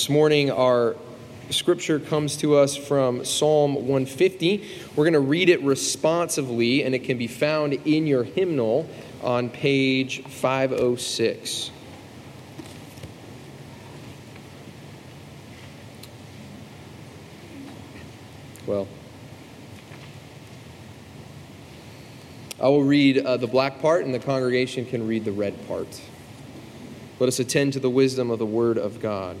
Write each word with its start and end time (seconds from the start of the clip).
This 0.00 0.08
morning, 0.08 0.50
our 0.50 0.96
scripture 1.50 2.00
comes 2.00 2.38
to 2.38 2.56
us 2.56 2.74
from 2.74 3.22
Psalm 3.22 3.74
150. 3.74 4.66
We're 4.96 5.04
going 5.04 5.12
to 5.12 5.20
read 5.20 5.50
it 5.50 5.62
responsively, 5.62 6.84
and 6.84 6.94
it 6.94 7.00
can 7.00 7.18
be 7.18 7.26
found 7.26 7.74
in 7.74 8.06
your 8.06 8.24
hymnal 8.24 8.88
on 9.22 9.50
page 9.50 10.24
506. 10.24 11.70
Well, 18.66 18.88
I 22.58 22.68
will 22.68 22.84
read 22.84 23.18
uh, 23.18 23.36
the 23.36 23.46
black 23.46 23.82
part, 23.82 24.06
and 24.06 24.14
the 24.14 24.18
congregation 24.18 24.86
can 24.86 25.06
read 25.06 25.26
the 25.26 25.32
red 25.32 25.68
part. 25.68 26.00
Let 27.18 27.28
us 27.28 27.38
attend 27.38 27.74
to 27.74 27.80
the 27.80 27.90
wisdom 27.90 28.30
of 28.30 28.38
the 28.38 28.46
Word 28.46 28.78
of 28.78 29.02
God. 29.02 29.36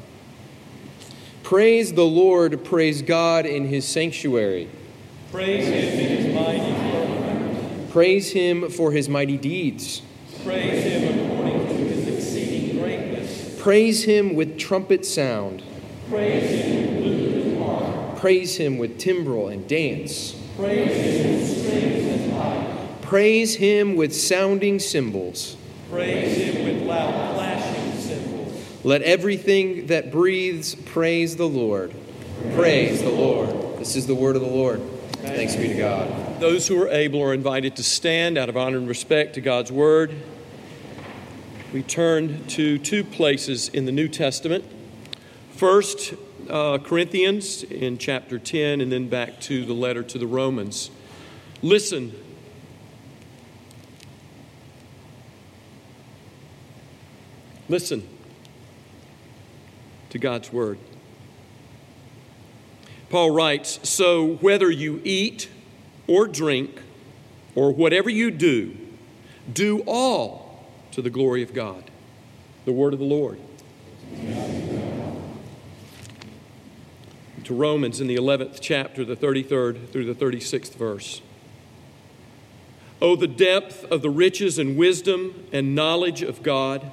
Praise 1.50 1.94
the 1.94 2.06
Lord, 2.06 2.64
praise 2.64 3.02
God 3.02 3.44
in 3.44 3.66
his 3.66 3.84
sanctuary. 3.84 4.68
Praise 5.32 5.66
him 5.66 5.98
in 5.98 6.16
his 6.16 6.32
mighty 6.32 6.72
firmament. 6.92 7.90
Praise 7.90 8.30
him 8.30 8.70
for 8.70 8.92
his 8.92 9.08
mighty 9.08 9.36
deeds. 9.36 10.00
Praise 10.44 10.84
him 10.84 11.32
according 11.32 11.66
to 11.66 11.74
his 11.74 12.06
exceeding 12.06 12.78
greatness. 12.78 13.56
Praise 13.58 14.04
him 14.04 14.36
with 14.36 14.58
trumpet 14.58 15.04
sound. 15.04 15.64
Praise 16.08 16.64
him 16.64 16.94
with 16.94 17.04
lute 17.04 17.44
and 17.44 17.64
harp. 17.64 18.16
Praise 18.18 18.56
him 18.56 18.78
with 18.78 18.96
timbrel 18.96 19.48
and 19.48 19.66
dance. 19.66 20.36
Praise 20.56 20.94
him 20.94 21.32
with 21.32 21.48
strings 21.48 22.04
and 22.06 22.32
pipe. 22.32 23.02
Praise 23.02 23.56
him 23.56 23.96
with 23.96 24.14
sounding 24.14 24.78
cymbals. 24.78 25.56
Praise 25.90 26.36
him 26.36 26.64
with 26.64 26.86
loud. 26.86 27.29
Let 28.82 29.02
everything 29.02 29.88
that 29.88 30.10
breathes 30.10 30.74
praise 30.74 31.36
the 31.36 31.48
Lord. 31.48 31.94
Praise 32.54 33.02
the 33.02 33.10
Lord. 33.10 33.78
This 33.78 33.94
is 33.94 34.06
the 34.06 34.14
word 34.14 34.36
of 34.36 34.42
the 34.42 34.48
Lord. 34.48 34.80
Thanks 35.18 35.54
be 35.54 35.68
to 35.68 35.74
God. 35.74 36.40
Those 36.40 36.66
who 36.66 36.82
are 36.82 36.88
able 36.88 37.22
are 37.22 37.34
invited 37.34 37.76
to 37.76 37.82
stand 37.82 38.38
out 38.38 38.48
of 38.48 38.56
honor 38.56 38.78
and 38.78 38.88
respect 38.88 39.34
to 39.34 39.42
God's 39.42 39.70
Word. 39.70 40.14
We 41.74 41.82
turn 41.82 42.46
to 42.48 42.78
two 42.78 43.04
places 43.04 43.68
in 43.68 43.84
the 43.84 43.92
New 43.92 44.08
Testament. 44.08 44.64
First, 45.50 46.14
uh, 46.48 46.78
Corinthians 46.78 47.62
in 47.62 47.98
chapter 47.98 48.38
10, 48.38 48.80
and 48.80 48.90
then 48.90 49.10
back 49.10 49.40
to 49.42 49.66
the 49.66 49.74
letter 49.74 50.02
to 50.02 50.18
the 50.18 50.26
Romans. 50.26 50.90
Listen. 51.60 52.14
Listen 57.68 58.08
to 60.10 60.18
God's 60.18 60.52
Word. 60.52 60.78
Paul 63.10 63.32
writes 63.32 63.80
So 63.88 64.36
whether 64.36 64.70
you 64.70 65.00
eat 65.04 65.48
or 66.06 66.28
drink 66.28 66.80
or 67.54 67.72
whatever 67.72 68.08
you 68.08 68.30
do, 68.30 68.76
do 69.52 69.80
all 69.80 70.68
to 70.92 71.02
the 71.02 71.10
glory 71.10 71.42
of 71.42 71.52
God. 71.52 71.90
The 72.64 72.72
word 72.72 72.92
of 72.92 72.98
the 72.98 73.04
Lord. 73.04 73.38
To 77.44 77.54
Romans 77.54 78.00
in 78.00 78.06
the 78.06 78.16
11th 78.16 78.58
chapter, 78.60 79.04
the 79.04 79.16
33rd 79.16 79.88
through 79.88 80.12
the 80.12 80.14
36th 80.14 80.74
verse. 80.74 81.20
Oh, 83.02 83.16
the 83.16 83.26
depth 83.26 83.84
of 83.84 84.02
the 84.02 84.10
riches 84.10 84.58
and 84.58 84.76
wisdom 84.76 85.46
and 85.52 85.74
knowledge 85.74 86.22
of 86.22 86.42
God! 86.42 86.92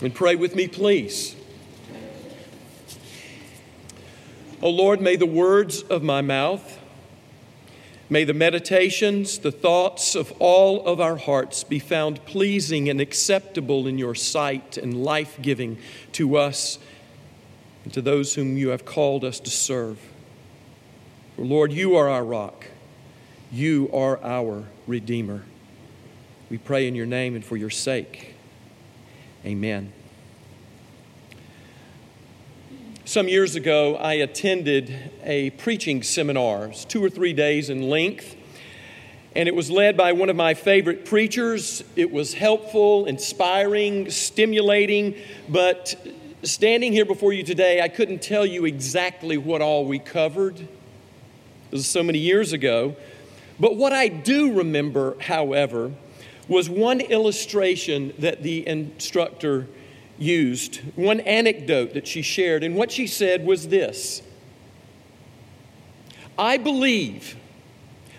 And 0.00 0.14
pray 0.14 0.36
with 0.36 0.54
me, 0.54 0.68
please. 0.68 1.34
O 4.62 4.70
Lord, 4.70 5.00
may 5.00 5.16
the 5.16 5.26
words 5.26 5.82
of 5.82 6.02
my 6.02 6.20
mouth, 6.20 6.78
may 8.08 8.24
the 8.24 8.34
meditations, 8.34 9.38
the 9.38 9.52
thoughts 9.52 10.14
of 10.14 10.32
all 10.38 10.84
of 10.86 11.00
our 11.00 11.16
hearts 11.16 11.64
be 11.64 11.78
found 11.78 12.24
pleasing 12.26 12.88
and 12.88 13.00
acceptable 13.00 13.86
in 13.86 13.98
your 13.98 14.14
sight 14.14 14.76
and 14.76 15.04
life 15.04 15.38
giving 15.42 15.78
to 16.12 16.36
us 16.36 16.78
and 17.84 17.92
to 17.92 18.02
those 18.02 18.34
whom 18.34 18.56
you 18.56 18.68
have 18.68 18.84
called 18.84 19.24
us 19.24 19.40
to 19.40 19.50
serve. 19.50 20.00
For 21.36 21.44
Lord, 21.44 21.72
you 21.72 21.96
are 21.96 22.08
our 22.08 22.24
rock, 22.24 22.66
you 23.50 23.90
are 23.92 24.22
our 24.22 24.64
Redeemer. 24.86 25.44
We 26.50 26.58
pray 26.58 26.88
in 26.88 26.94
your 26.94 27.06
name 27.06 27.34
and 27.34 27.44
for 27.44 27.56
your 27.56 27.70
sake. 27.70 28.34
Amen. 29.48 29.94
Some 33.06 33.28
years 33.28 33.56
ago, 33.56 33.96
I 33.96 34.12
attended 34.12 34.94
a 35.24 35.48
preaching 35.48 36.02
seminar. 36.02 36.70
Two 36.86 37.02
or 37.02 37.08
three 37.08 37.32
days 37.32 37.70
in 37.70 37.88
length, 37.88 38.36
and 39.34 39.48
it 39.48 39.54
was 39.54 39.70
led 39.70 39.96
by 39.96 40.12
one 40.12 40.28
of 40.28 40.36
my 40.36 40.52
favorite 40.52 41.06
preachers. 41.06 41.82
It 41.96 42.12
was 42.12 42.34
helpful, 42.34 43.06
inspiring, 43.06 44.10
stimulating, 44.10 45.14
but 45.48 45.96
standing 46.42 46.92
here 46.92 47.06
before 47.06 47.32
you 47.32 47.42
today, 47.42 47.80
I 47.80 47.88
couldn't 47.88 48.20
tell 48.20 48.44
you 48.44 48.66
exactly 48.66 49.38
what 49.38 49.62
all 49.62 49.86
we 49.86 49.98
covered. 49.98 50.60
It 50.60 50.68
was 51.70 51.86
so 51.86 52.02
many 52.02 52.18
years 52.18 52.52
ago. 52.52 52.96
But 53.58 53.76
what 53.76 53.94
I 53.94 54.08
do 54.08 54.52
remember, 54.52 55.16
however, 55.22 55.92
was 56.48 56.68
one 56.68 57.00
illustration 57.00 58.14
that 58.18 58.42
the 58.42 58.66
instructor 58.66 59.68
used, 60.18 60.76
one 60.96 61.20
anecdote 61.20 61.94
that 61.94 62.08
she 62.08 62.22
shared. 62.22 62.64
And 62.64 62.74
what 62.74 62.90
she 62.90 63.06
said 63.06 63.46
was 63.46 63.68
this 63.68 64.22
I 66.38 66.56
believe 66.56 67.36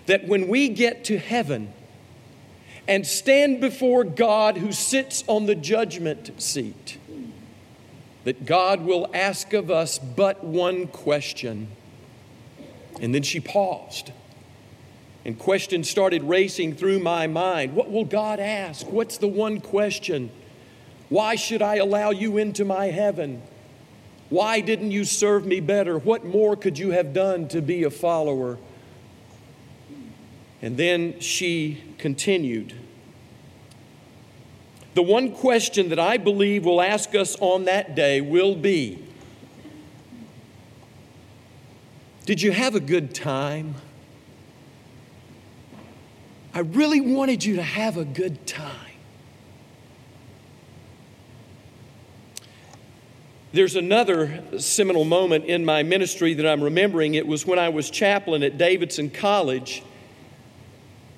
that 0.06 0.26
when 0.26 0.48
we 0.48 0.68
get 0.68 1.04
to 1.04 1.18
heaven 1.18 1.72
and 2.86 3.06
stand 3.06 3.60
before 3.60 4.04
God 4.04 4.58
who 4.58 4.72
sits 4.72 5.24
on 5.26 5.46
the 5.46 5.54
judgment 5.54 6.30
seat, 6.40 6.98
that 8.24 8.44
God 8.44 8.82
will 8.82 9.08
ask 9.14 9.52
of 9.52 9.70
us 9.70 9.98
but 9.98 10.44
one 10.44 10.86
question. 10.86 11.68
And 13.00 13.14
then 13.14 13.22
she 13.22 13.40
paused. 13.40 14.12
And 15.24 15.38
questions 15.38 15.90
started 15.90 16.22
racing 16.22 16.74
through 16.74 17.00
my 17.00 17.26
mind. 17.26 17.74
What 17.74 17.90
will 17.90 18.04
God 18.04 18.40
ask? 18.40 18.86
What's 18.86 19.18
the 19.18 19.28
one 19.28 19.60
question? 19.60 20.30
Why 21.10 21.34
should 21.34 21.60
I 21.60 21.76
allow 21.76 22.10
you 22.10 22.38
into 22.38 22.64
my 22.64 22.86
heaven? 22.86 23.42
Why 24.30 24.60
didn't 24.60 24.92
you 24.92 25.04
serve 25.04 25.44
me 25.44 25.60
better? 25.60 25.98
What 25.98 26.24
more 26.24 26.56
could 26.56 26.78
you 26.78 26.92
have 26.92 27.12
done 27.12 27.48
to 27.48 27.60
be 27.60 27.82
a 27.82 27.90
follower? 27.90 28.58
And 30.62 30.76
then 30.76 31.18
she 31.20 31.82
continued. 31.98 32.74
The 34.94 35.02
one 35.02 35.32
question 35.32 35.88
that 35.88 35.98
I 35.98 36.16
believe 36.16 36.64
will 36.64 36.80
ask 36.80 37.14
us 37.14 37.36
on 37.40 37.64
that 37.64 37.94
day 37.94 38.20
will 38.20 38.54
be 38.54 39.04
Did 42.26 42.42
you 42.42 42.52
have 42.52 42.74
a 42.76 42.80
good 42.80 43.14
time? 43.14 43.74
I 46.52 46.60
really 46.60 47.00
wanted 47.00 47.44
you 47.44 47.56
to 47.56 47.62
have 47.62 47.96
a 47.96 48.04
good 48.04 48.46
time. 48.46 48.86
There's 53.52 53.76
another 53.76 54.42
seminal 54.58 55.04
moment 55.04 55.44
in 55.44 55.64
my 55.64 55.82
ministry 55.82 56.34
that 56.34 56.46
I'm 56.46 56.62
remembering. 56.62 57.14
It 57.14 57.26
was 57.26 57.46
when 57.46 57.58
I 57.58 57.68
was 57.68 57.90
chaplain 57.90 58.42
at 58.42 58.58
Davidson 58.58 59.10
College. 59.10 59.82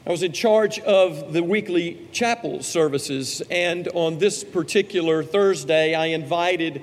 I 0.07 0.11
was 0.11 0.23
in 0.23 0.33
charge 0.33 0.79
of 0.81 1.33
the 1.33 1.43
weekly 1.43 2.09
chapel 2.11 2.63
services, 2.63 3.43
and 3.51 3.89
on 3.89 4.19
this 4.19 4.45
particular 4.45 5.23
Thursday, 5.23 5.95
I 5.95 6.07
invited 6.07 6.83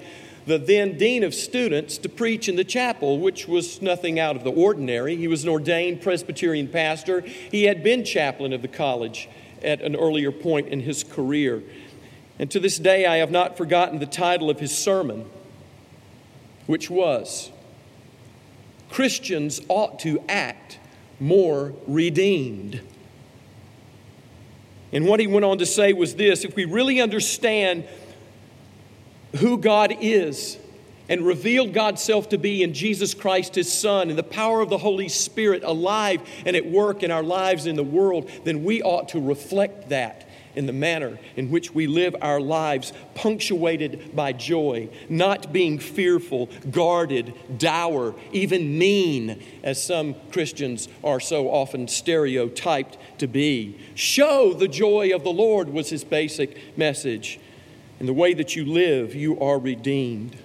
the 0.50 0.58
then 0.58 0.98
dean 0.98 1.24
of 1.24 1.34
students 1.34 1.98
to 2.00 2.10
preach 2.10 2.50
in 2.50 2.56
the 2.58 2.64
chapel, 2.64 3.20
which 3.20 3.48
was 3.48 3.82
nothing 3.82 4.20
out 4.20 4.36
of 4.36 4.44
the 4.44 4.52
ordinary. 4.52 5.16
He 5.16 5.28
was 5.28 5.44
an 5.44 5.50
ordained 5.50 6.02
Presbyterian 6.02 6.68
pastor. 6.68 7.22
He 7.22 7.64
had 7.64 7.84
been 7.84 8.04
chaplain 8.04 8.52
of 8.52 8.62
the 8.62 8.68
college 8.68 9.30
at 9.64 9.82
an 9.82 9.96
earlier 9.96 10.32
point 10.32 10.68
in 10.68 10.82
his 10.82 11.04
career. 11.04 11.64
And 12.38 12.50
to 12.52 12.60
this 12.60 12.78
day, 12.78 13.06
I 13.06 13.18
have 13.18 13.32
not 13.32 13.58
forgotten 13.58 14.00
the 14.00 14.06
title 14.06 14.50
of 14.50 14.60
his 14.60 14.78
sermon 14.78 15.26
which 16.70 16.88
was 16.88 17.50
Christians 18.92 19.60
ought 19.70 19.98
to 20.02 20.24
act 20.30 20.78
more 21.20 21.74
redeemed. 21.88 22.80
And 24.92 25.08
what 25.08 25.20
he 25.20 25.26
went 25.26 25.46
on 25.46 25.58
to 25.58 25.66
say 25.66 25.94
was 25.94 26.14
this 26.14 26.46
if 26.46 26.56
we 26.56 26.66
really 26.66 27.02
understand 27.02 27.86
who 29.38 29.58
God 29.58 29.96
is 30.00 30.58
and 31.08 31.26
revealed 31.26 31.74
God's 31.74 32.02
self 32.02 32.30
to 32.30 32.38
be 32.38 32.62
in 32.62 32.74
Jesus 32.74 33.14
Christ, 33.14 33.56
his 33.56 33.72
Son, 33.72 34.10
and 34.10 34.18
the 34.18 34.24
power 34.24 34.62
of 34.62 34.70
the 34.70 34.78
Holy 34.78 35.10
Spirit 35.10 35.64
alive 35.64 36.22
and 36.46 36.56
at 36.56 36.66
work 36.66 37.02
in 37.02 37.10
our 37.10 37.24
lives 37.24 37.66
in 37.66 37.76
the 37.76 37.84
world, 37.84 38.30
then 38.44 38.64
we 38.64 38.82
ought 38.82 39.10
to 39.10 39.20
reflect 39.20 39.90
that 39.90 40.30
in 40.56 40.66
the 40.66 40.74
manner 40.74 41.18
in 41.36 41.50
which 41.50 41.74
we 41.74 41.88
live 41.88 42.16
our 42.22 42.42
lives, 42.42 42.92
punctuated 43.16 44.16
by 44.16 44.34
joy, 44.34 44.90
not 45.08 45.54
being 45.54 45.80
fearful, 45.80 46.50
guarded, 46.70 47.34
dour, 47.58 48.16
even 48.32 48.78
mean, 48.78 49.42
as 49.64 49.82
some 49.82 50.16
Christians 50.32 50.90
are 51.04 51.20
so 51.20 51.50
often 51.50 51.88
stereotyped 51.88 52.98
to 53.20 53.28
be. 53.28 53.78
Show 53.96 54.54
the 54.54 54.68
joy 54.68 55.14
of 55.14 55.24
the 55.24 55.32
Lord, 55.32 55.70
was 55.70 55.90
his 55.90 56.04
basic 56.04 56.78
message. 56.78 57.40
In 58.00 58.06
the 58.06 58.14
way 58.14 58.34
that 58.34 58.56
you 58.56 58.66
live, 58.66 59.14
you 59.14 59.40
are 59.40 59.60
redeemed. 59.60 60.38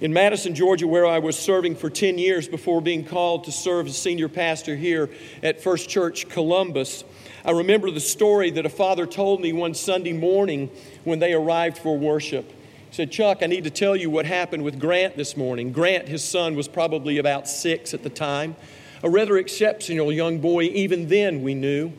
in 0.00 0.12
Madison, 0.12 0.54
Georgia, 0.54 0.86
where 0.86 1.06
I 1.06 1.18
was 1.18 1.38
serving 1.38 1.76
for 1.76 1.88
10 1.88 2.18
years 2.18 2.48
before 2.48 2.82
being 2.82 3.04
called 3.04 3.44
to 3.44 3.52
serve 3.52 3.86
as 3.86 3.96
senior 3.96 4.28
pastor 4.28 4.76
here 4.76 5.08
at 5.42 5.62
First 5.62 5.88
Church 5.88 6.28
Columbus. 6.28 7.02
I 7.44 7.52
remember 7.52 7.90
the 7.90 8.00
story 8.00 8.50
that 8.50 8.66
a 8.66 8.70
father 8.70 9.06
told 9.06 9.40
me 9.40 9.52
one 9.52 9.72
Sunday 9.72 10.12
morning 10.12 10.70
when 11.04 11.18
they 11.18 11.32
arrived 11.32 11.78
for 11.78 11.96
worship. 11.96 12.50
He 12.90 12.96
said, 12.96 13.10
Chuck, 13.10 13.38
I 13.42 13.46
need 13.46 13.64
to 13.64 13.70
tell 13.70 13.96
you 13.96 14.10
what 14.10 14.26
happened 14.26 14.64
with 14.64 14.78
Grant 14.78 15.16
this 15.16 15.36
morning. 15.36 15.72
Grant, 15.72 16.08
his 16.08 16.22
son, 16.22 16.56
was 16.56 16.68
probably 16.68 17.16
about 17.16 17.48
six 17.48 17.94
at 17.94 18.02
the 18.02 18.10
time, 18.10 18.54
a 19.02 19.08
rather 19.08 19.38
exceptional 19.38 20.12
young 20.12 20.38
boy, 20.38 20.64
even 20.64 21.08
then 21.08 21.42
we 21.42 21.54
knew. 21.54 21.92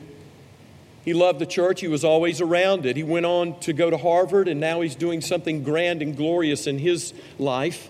He 1.07 1.13
loved 1.13 1.39
the 1.39 1.45
church. 1.45 1.79
He 1.79 1.87
was 1.87 2.03
always 2.03 2.41
around 2.41 2.85
it. 2.85 2.97
He 2.97 3.03
went 3.03 3.25
on 3.25 3.57
to 3.61 3.71
go 3.71 3.89
to 3.89 3.95
Harvard, 3.95 4.49
and 4.49 4.59
now 4.59 4.81
he's 4.81 4.93
doing 4.93 5.21
something 5.21 5.63
grand 5.63 6.01
and 6.01 6.17
glorious 6.17 6.67
in 6.67 6.79
his 6.79 7.13
life. 7.39 7.89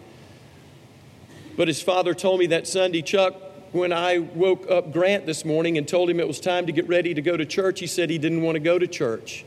But 1.56 1.68
his 1.68 1.82
father 1.82 2.14
told 2.14 2.40
me 2.40 2.46
that 2.46 2.68
Sunday, 2.68 3.02
Chuck, 3.02 3.34
when 3.72 3.92
I 3.92 4.20
woke 4.20 4.70
up 4.70 4.94
Grant 4.94 5.26
this 5.26 5.46
morning 5.46 5.80
and 5.80 5.88
told 5.88 6.12
him 6.12 6.20
it 6.20 6.28
was 6.28 6.40
time 6.40 6.68
to 6.68 6.72
get 6.72 6.88
ready 6.88 7.16
to 7.16 7.22
go 7.24 7.36
to 7.36 7.44
church, 7.44 7.80
he 7.80 7.88
said 7.88 8.12
he 8.12 8.20
didn't 8.20 8.44
want 8.44 8.54
to 8.54 8.60
go 8.60 8.78
to 8.78 8.86
church. 8.86 9.46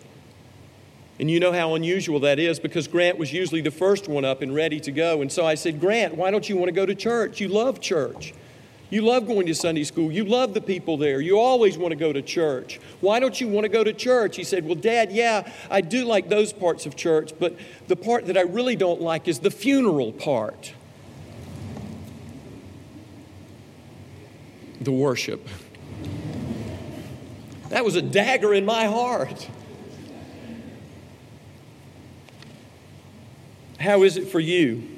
And 1.20 1.30
you 1.30 1.38
know 1.38 1.52
how 1.52 1.76
unusual 1.76 2.18
that 2.18 2.40
is 2.40 2.58
because 2.58 2.88
Grant 2.88 3.18
was 3.18 3.32
usually 3.32 3.60
the 3.60 3.70
first 3.70 4.08
one 4.08 4.24
up 4.24 4.42
and 4.42 4.52
ready 4.52 4.80
to 4.80 4.90
go. 4.90 5.22
And 5.22 5.30
so 5.30 5.46
I 5.46 5.54
said, 5.54 5.78
Grant, 5.78 6.16
why 6.16 6.32
don't 6.32 6.48
you 6.48 6.56
want 6.56 6.70
to 6.70 6.72
go 6.72 6.86
to 6.86 6.94
church? 6.96 7.40
You 7.40 7.46
love 7.46 7.80
church. 7.80 8.34
You 8.90 9.02
love 9.02 9.26
going 9.26 9.46
to 9.46 9.54
Sunday 9.54 9.84
school. 9.84 10.10
You 10.10 10.24
love 10.24 10.52
the 10.52 10.60
people 10.60 10.96
there. 10.96 11.20
You 11.20 11.38
always 11.38 11.78
want 11.78 11.92
to 11.92 11.96
go 11.96 12.12
to 12.12 12.20
church. 12.20 12.80
Why 13.00 13.20
don't 13.20 13.40
you 13.40 13.46
want 13.46 13.64
to 13.64 13.68
go 13.68 13.84
to 13.84 13.92
church? 13.92 14.36
He 14.36 14.42
said, 14.42 14.66
Well, 14.66 14.74
Dad, 14.74 15.12
yeah, 15.12 15.50
I 15.70 15.80
do 15.80 16.04
like 16.04 16.28
those 16.28 16.52
parts 16.52 16.86
of 16.86 16.96
church, 16.96 17.32
but 17.38 17.56
the 17.86 17.94
part 17.94 18.26
that 18.26 18.36
I 18.36 18.42
really 18.42 18.74
don't 18.74 19.00
like 19.00 19.28
is 19.28 19.38
the 19.38 19.50
funeral 19.50 20.12
part. 20.12 20.74
The 24.80 24.92
worship. 24.92 25.46
That 27.68 27.84
was 27.84 27.94
a 27.94 28.02
dagger 28.02 28.52
in 28.52 28.64
my 28.64 28.86
heart. 28.86 29.48
How 33.78 34.02
is 34.02 34.16
it 34.16 34.28
for 34.28 34.40
you? 34.40 34.89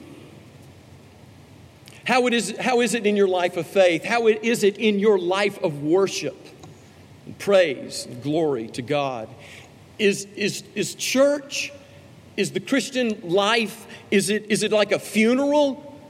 How, 2.04 2.26
it 2.26 2.34
is, 2.34 2.56
how 2.58 2.80
is 2.80 2.94
it 2.94 3.06
in 3.06 3.16
your 3.16 3.28
life 3.28 3.56
of 3.56 3.66
faith? 3.66 4.04
How 4.04 4.26
is 4.26 4.64
it 4.64 4.78
in 4.78 4.98
your 4.98 5.18
life 5.18 5.62
of 5.62 5.82
worship 5.82 6.36
and 7.26 7.38
praise 7.38 8.06
and 8.06 8.22
glory 8.22 8.68
to 8.68 8.82
God? 8.82 9.28
Is, 9.98 10.26
is, 10.34 10.64
is 10.74 10.94
church, 10.96 11.72
is 12.36 12.50
the 12.50 12.60
Christian 12.60 13.20
life, 13.22 13.86
is 14.10 14.30
it, 14.30 14.46
is 14.50 14.64
it 14.64 14.72
like 14.72 14.90
a 14.90 14.98
funeral 14.98 16.00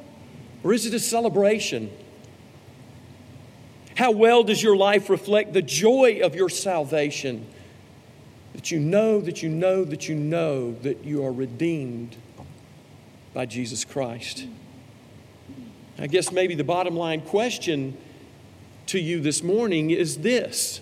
or 0.63 0.73
is 0.73 0.87
it 0.87 0.95
a 0.95 1.01
celebration? 1.01 1.91
How 3.95 4.13
well 4.13 4.43
does 4.43 4.63
your 4.63 4.77
life 4.77 5.11
reflect 5.11 5.53
the 5.53 5.61
joy 5.61 6.21
of 6.23 6.35
your 6.35 6.49
salvation? 6.49 7.47
That 8.55 8.71
you 8.71 8.81
know, 8.81 9.21
that 9.21 9.43
you 9.43 9.51
know, 9.51 9.85
that 9.85 10.09
you 10.09 10.15
know 10.15 10.73
that 10.83 11.05
you 11.05 11.25
are 11.25 11.33
redeemed 11.33 12.17
by 13.35 13.45
Jesus 13.45 13.85
Christ. 13.85 14.47
I 16.03 16.09
guess 16.09 16.33
maybe 16.33 16.57
the 16.57 16.65
bottom 16.65 16.97
line 16.97 17.21
question 17.21 17.97
to 18.87 18.99
you 18.99 19.21
this 19.21 19.41
morning 19.41 19.91
is 19.91 20.19
this 20.19 20.81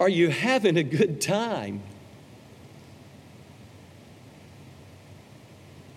Are 0.00 0.08
you 0.08 0.30
having 0.30 0.78
a 0.78 0.82
good 0.82 1.20
time? 1.20 1.82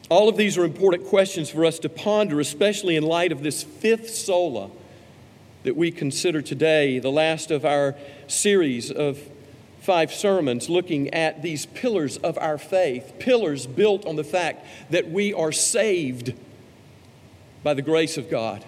All 0.09 0.27
of 0.27 0.35
these 0.35 0.57
are 0.57 0.65
important 0.65 1.05
questions 1.05 1.49
for 1.49 1.63
us 1.63 1.79
to 1.79 1.87
ponder, 1.89 2.41
especially 2.41 2.97
in 2.97 3.03
light 3.03 3.31
of 3.31 3.43
this 3.43 3.63
fifth 3.63 4.09
sola 4.09 4.69
that 5.63 5.77
we 5.77 5.91
consider 5.91 6.41
today, 6.41 6.99
the 6.99 7.11
last 7.11 7.49
of 7.49 7.63
our 7.63 7.95
series 8.27 8.91
of 8.91 9.21
five 9.79 10.11
sermons 10.13 10.67
looking 10.67 11.13
at 11.13 11.43
these 11.43 11.65
pillars 11.67 12.17
of 12.17 12.37
our 12.39 12.57
faith, 12.57 13.13
pillars 13.19 13.67
built 13.67 14.05
on 14.05 14.17
the 14.17 14.23
fact 14.25 14.65
that 14.89 15.09
we 15.09 15.33
are 15.33 15.53
saved 15.53 16.33
by 17.63 17.73
the 17.73 17.81
grace 17.81 18.17
of 18.17 18.29
God. 18.29 18.63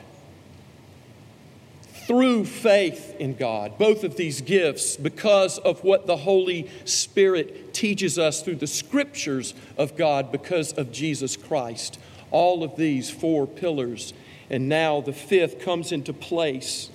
Through 2.08 2.46
faith 2.46 3.16
in 3.20 3.36
God, 3.36 3.78
both 3.78 4.04
of 4.04 4.18
these 4.18 4.42
gifts, 4.42 4.98
because 4.98 5.58
of 5.60 5.84
what 5.84 6.08
the 6.08 6.18
Holy 6.18 6.70
Spirit 6.84 7.74
teaches 7.74 8.20
us 8.20 8.42
through 8.42 8.56
the 8.56 8.68
scriptures 8.68 9.54
of 9.78 9.96
God, 9.96 10.32
because 10.32 10.74
of 10.74 10.92
Jesus 10.92 11.38
Christ. 11.38 12.00
All 12.32 12.64
of 12.64 12.76
these 12.76 13.10
four 13.10 13.48
pillars, 13.48 14.14
and 14.50 14.68
now 14.68 15.00
the 15.00 15.14
fifth 15.14 15.60
comes 15.60 15.92
into 15.92 16.12
place. 16.12 16.90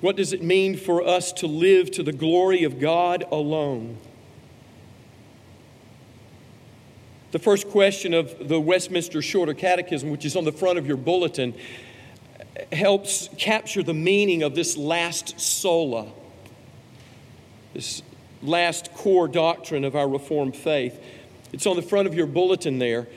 What 0.00 0.14
does 0.14 0.32
it 0.32 0.42
mean 0.42 0.76
for 0.76 1.04
us 1.04 1.32
to 1.32 1.48
live 1.48 1.90
to 1.92 2.04
the 2.04 2.12
glory 2.12 2.62
of 2.62 2.78
God 2.78 3.24
alone? 3.32 3.98
The 7.30 7.38
first 7.38 7.68
question 7.68 8.14
of 8.14 8.48
the 8.48 8.58
Westminster 8.58 9.20
Shorter 9.20 9.52
Catechism, 9.52 10.10
which 10.10 10.24
is 10.24 10.34
on 10.34 10.44
the 10.44 10.52
front 10.52 10.78
of 10.78 10.86
your 10.86 10.96
bulletin, 10.96 11.54
helps 12.72 13.28
capture 13.36 13.82
the 13.82 13.94
meaning 13.94 14.42
of 14.42 14.54
this 14.54 14.76
last 14.76 15.38
sola, 15.38 16.10
this 17.74 18.02
last 18.42 18.94
core 18.94 19.28
doctrine 19.28 19.84
of 19.84 19.94
our 19.94 20.08
Reformed 20.08 20.56
faith. 20.56 20.98
It's 21.52 21.66
on 21.66 21.76
the 21.76 21.82
front 21.82 22.08
of 22.08 22.14
your 22.14 22.26
bulletin 22.26 22.78
there 22.78 23.08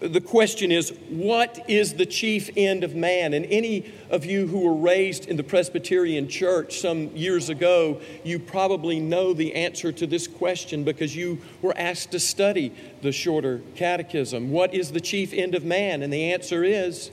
the 0.00 0.20
question 0.20 0.70
is, 0.70 0.90
what 1.08 1.64
is 1.68 1.94
the 1.94 2.04
chief 2.04 2.50
end 2.54 2.84
of 2.84 2.94
man? 2.94 3.32
And 3.32 3.46
any 3.46 3.90
of 4.10 4.26
you 4.26 4.46
who 4.46 4.60
were 4.60 4.74
raised 4.74 5.26
in 5.26 5.38
the 5.38 5.42
Presbyterian 5.42 6.28
church 6.28 6.80
some 6.80 7.16
years 7.16 7.48
ago, 7.48 8.00
you 8.22 8.38
probably 8.38 9.00
know 9.00 9.32
the 9.32 9.54
answer 9.54 9.92
to 9.92 10.06
this 10.06 10.26
question 10.26 10.84
because 10.84 11.16
you 11.16 11.40
were 11.62 11.76
asked 11.78 12.10
to 12.12 12.20
study 12.20 12.74
the 13.00 13.10
shorter 13.10 13.62
catechism. 13.74 14.50
What 14.50 14.74
is 14.74 14.92
the 14.92 15.00
chief 15.00 15.32
end 15.32 15.54
of 15.54 15.64
man? 15.64 16.02
And 16.02 16.12
the 16.12 16.32
answer 16.32 16.62
is 16.62 17.10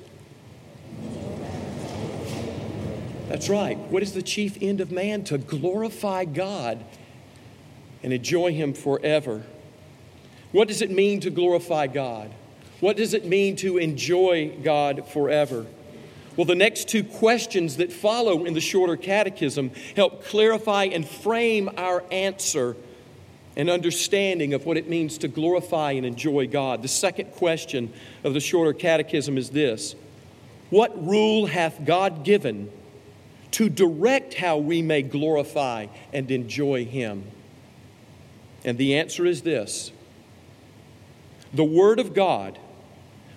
That's 3.30 3.50
right. 3.50 3.78
What 3.78 4.04
is 4.04 4.14
the 4.14 4.22
chief 4.22 4.60
end 4.62 4.80
of 4.80 4.92
man? 4.92 5.24
To 5.24 5.40
glorify 5.40 6.24
God 6.26 6.84
and 8.04 8.14
enjoy 8.14 8.54
Him 8.54 8.76
forever. 8.76 9.44
What 10.52 10.68
does 10.68 10.84
it 10.84 10.92
mean 10.92 11.20
to 11.22 11.32
glorify 11.32 11.88
God? 11.88 12.32
What 12.84 12.98
does 12.98 13.14
it 13.14 13.24
mean 13.24 13.56
to 13.58 13.78
enjoy 13.78 14.58
God 14.62 15.08
forever? 15.08 15.66
Well, 16.36 16.44
the 16.44 16.54
next 16.54 16.90
two 16.90 17.06
questions 17.06 17.78
that 17.78 17.94
follow 17.94 18.44
in 18.44 18.54
the 18.54 18.60
shorter 18.60 18.98
catechism 18.98 19.72
help 19.96 20.26
clarify 20.26 20.88
and 20.88 21.08
frame 21.08 21.70
our 21.78 22.04
answer 22.12 22.76
and 23.56 23.70
understanding 23.70 24.54
of 24.54 24.66
what 24.66 24.76
it 24.76 24.90
means 24.90 25.18
to 25.20 25.30
glorify 25.30 25.92
and 25.92 26.06
enjoy 26.06 26.46
God. 26.46 26.82
The 26.82 26.90
second 26.90 27.32
question 27.32 27.94
of 28.26 28.34
the 28.34 28.42
shorter 28.42 28.74
catechism 28.74 29.38
is 29.38 29.52
this 29.52 29.96
What 30.70 31.08
rule 31.08 31.46
hath 31.46 31.86
God 31.86 32.26
given 32.26 32.70
to 33.52 33.70
direct 33.70 34.34
how 34.34 34.58
we 34.58 34.82
may 34.82 35.04
glorify 35.04 35.88
and 36.12 36.30
enjoy 36.30 36.84
Him? 36.84 37.24
And 38.66 38.78
the 38.78 38.98
answer 38.98 39.26
is 39.26 39.44
this 39.44 39.94
The 41.54 41.64
Word 41.64 42.02
of 42.02 42.14
God 42.14 42.60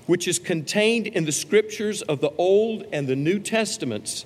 which 0.07 0.29
is 0.29 0.39
contained 0.39 1.07
in 1.07 1.25
the 1.25 1.33
scriptures 1.33 2.03
of 2.03 2.21
the 2.21 2.31
Old 2.39 2.85
and 2.93 3.07
the 3.07 3.17
New 3.17 3.39
Testaments, 3.39 4.25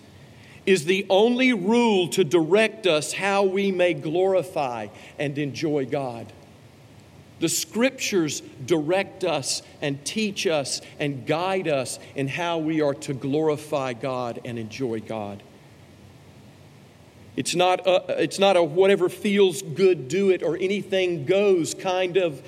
is 0.67 0.85
the 0.85 1.07
only 1.09 1.53
rule 1.53 2.09
to 2.09 2.23
direct 2.23 2.87
us 2.87 3.15
how 3.15 3.43
we 3.43 3.73
may 3.73 3.95
glorify 3.95 4.89
and 5.19 5.39
enjoy 5.39 5.87
God. 5.87 6.33
The 7.41 7.49
scriptures 7.49 8.43
direct 8.67 9.25
us 9.25 9.63
and 9.81 10.05
teach 10.05 10.47
us 10.47 10.83
and 10.99 11.27
guide 11.27 11.67
us 11.67 11.99
in 12.15 12.29
how 12.29 12.59
we 12.59 12.83
are 12.83 12.95
to 12.95 13.15
glorify 13.15 13.95
God 13.95 14.41
and 14.45 14.59
enjoy 14.59 15.01
God. 15.01 15.43
It's 17.37 17.55
not 17.55 17.87
a, 17.87 18.23
it's 18.23 18.39
not 18.39 18.59
a 18.59 18.63
whatever 18.63 19.09
feels 19.09 19.63
good, 19.63 20.09
do 20.09 20.29
it, 20.29 20.43
or 20.43 20.59
anything 20.59 21.25
goes 21.25 21.73
kind 21.73 22.19
of 22.19 22.43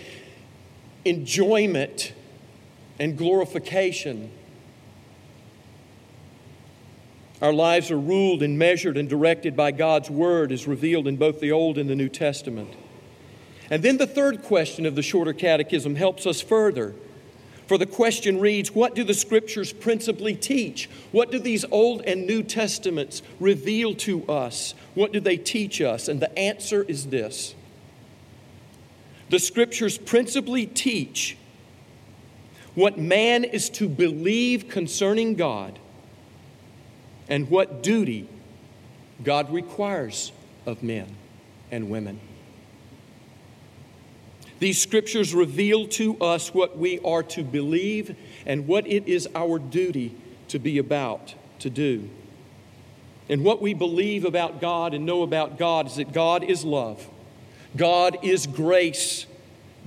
enjoyment 1.07 2.13
and 2.99 3.17
glorification. 3.17 4.31
Our 7.41 7.53
lives 7.53 7.91
are 7.91 7.99
ruled 7.99 8.43
and 8.43 8.57
measured 8.57 8.97
and 8.97 9.09
directed 9.09 9.57
by 9.57 9.73
God's 9.73 10.09
Word 10.09 10.53
as 10.53 10.69
revealed 10.69 11.09
in 11.09 11.17
both 11.17 11.41
the 11.41 11.51
Old 11.51 11.77
and 11.77 11.91
the 11.91 11.97
New 11.97 12.09
Testament. 12.09 12.75
And 13.69 13.83
then 13.83 13.97
the 13.97 14.07
third 14.07 14.43
question 14.43 14.87
of 14.87 14.95
the 14.95 15.03
shorter 15.03 15.33
catechism 15.33 15.97
helps 15.97 16.27
us 16.27 16.41
further. 16.41 16.95
For 17.67 17.79
the 17.79 17.87
question 17.87 18.39
reads 18.39 18.75
What 18.75 18.95
do 18.95 19.03
the 19.03 19.15
Scriptures 19.15 19.73
principally 19.73 20.35
teach? 20.35 20.89
What 21.11 21.31
do 21.31 21.39
these 21.39 21.65
Old 21.71 22.03
and 22.03 22.27
New 22.27 22.43
Testaments 22.43 23.23
reveal 23.41 23.95
to 23.97 24.25
us? 24.27 24.75
What 24.95 25.13
do 25.13 25.21
they 25.21 25.37
teach 25.37 25.81
us? 25.81 26.07
And 26.07 26.21
the 26.21 26.39
answer 26.39 26.85
is 26.85 27.07
this 27.07 27.55
The 29.31 29.39
Scriptures 29.39 29.99
principally 29.99 30.67
teach 30.67 31.37
what 32.75 32.99
man 32.99 33.45
is 33.45 33.69
to 33.71 33.89
believe 33.89 34.69
concerning 34.69 35.35
God, 35.35 35.79
and 37.29 37.49
what 37.51 37.83
duty 37.83 38.29
God 39.23 39.53
requires 39.53 40.33
of 40.67 40.83
men 40.83 41.15
and 41.71 41.91
women. 41.91 42.21
These 44.59 44.81
scriptures 44.81 45.35
reveal 45.35 45.89
to 45.89 46.17
us 46.19 46.55
what 46.55 46.79
we 46.79 47.01
are 47.01 47.23
to 47.25 47.43
believe 47.43 48.17
and 48.47 48.69
what 48.69 48.87
it 48.87 49.09
is 49.09 49.29
our 49.35 49.59
duty 49.59 50.15
to 50.49 50.59
be 50.59 50.79
about 50.79 51.35
to 51.61 51.71
do. 51.71 52.09
And 53.29 53.45
what 53.45 53.61
we 53.61 53.75
believe 53.75 54.25
about 54.25 54.61
God 54.61 54.95
and 54.95 55.05
know 55.05 55.23
about 55.23 55.59
God 55.59 55.87
is 55.87 55.97
that 55.97 56.13
God 56.13 56.45
is 56.45 56.65
love, 56.65 57.09
God 57.77 58.19
is 58.23 58.47
grace, 58.47 59.27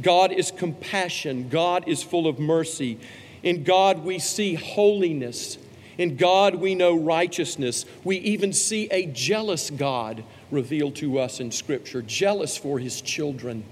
God 0.02 0.32
is 0.32 0.52
compassion. 0.52 1.50
God 1.50 1.88
is 1.88 2.04
full 2.04 2.28
of 2.28 2.40
mercy. 2.40 3.00
In 3.44 3.64
God, 3.64 4.04
we 4.04 4.20
see 4.20 4.56
holiness. 4.56 5.58
In 5.98 6.18
God, 6.18 6.56
we 6.56 6.76
know 6.76 6.98
righteousness. 6.98 7.86
We 8.04 8.18
even 8.18 8.52
see 8.52 8.88
a 8.92 9.06
jealous 9.06 9.70
God 9.70 10.24
revealed 10.52 10.96
to 10.98 11.20
us 11.20 11.40
in 11.40 11.52
Scripture, 11.52 12.02
jealous 12.02 12.58
for 12.58 12.80
his 12.80 13.02
children. 13.02 13.64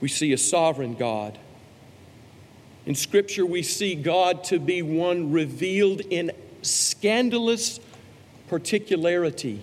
We 0.00 0.08
see 0.08 0.32
a 0.32 0.38
sovereign 0.38 0.94
God. 0.94 1.38
In 2.86 2.94
Scripture, 2.94 3.44
we 3.44 3.62
see 3.62 3.94
God 3.94 4.44
to 4.44 4.58
be 4.58 4.80
one 4.80 5.32
revealed 5.32 6.00
in 6.00 6.32
scandalous 6.62 7.80
particularity 8.48 9.62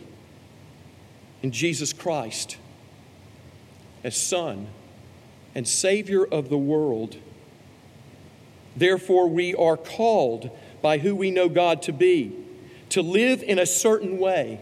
in 1.42 1.52
Jesus 1.52 1.92
Christ 1.92 2.58
as 4.04 4.16
Son 4.16 4.68
and 5.56 5.68
Savior 5.68 6.26
of 6.26 6.50
the 6.50 6.58
world. 6.58 7.16
Therefore, 8.76 9.28
we 9.28 9.56
are 9.56 9.78
called 9.78 10.52
by 10.82 10.98
who 11.00 11.16
we 11.16 11.32
know 11.32 11.50
God 11.50 11.82
to 11.84 11.94
be 11.94 12.36
to 12.90 13.02
live 13.02 13.42
in 13.42 13.58
a 13.58 13.66
certain 13.66 14.20
way. 14.20 14.60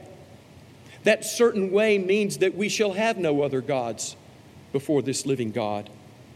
That 1.03 1.25
certain 1.25 1.71
way 1.71 1.97
means 1.97 2.38
that 2.38 2.55
we 2.55 2.69
shall 2.69 2.93
have 2.93 3.17
no 3.17 3.41
other 3.41 3.62
gods 3.62 4.15
before 4.71 5.01
this 5.01 5.25
living 5.25 5.51
God, 5.51 5.89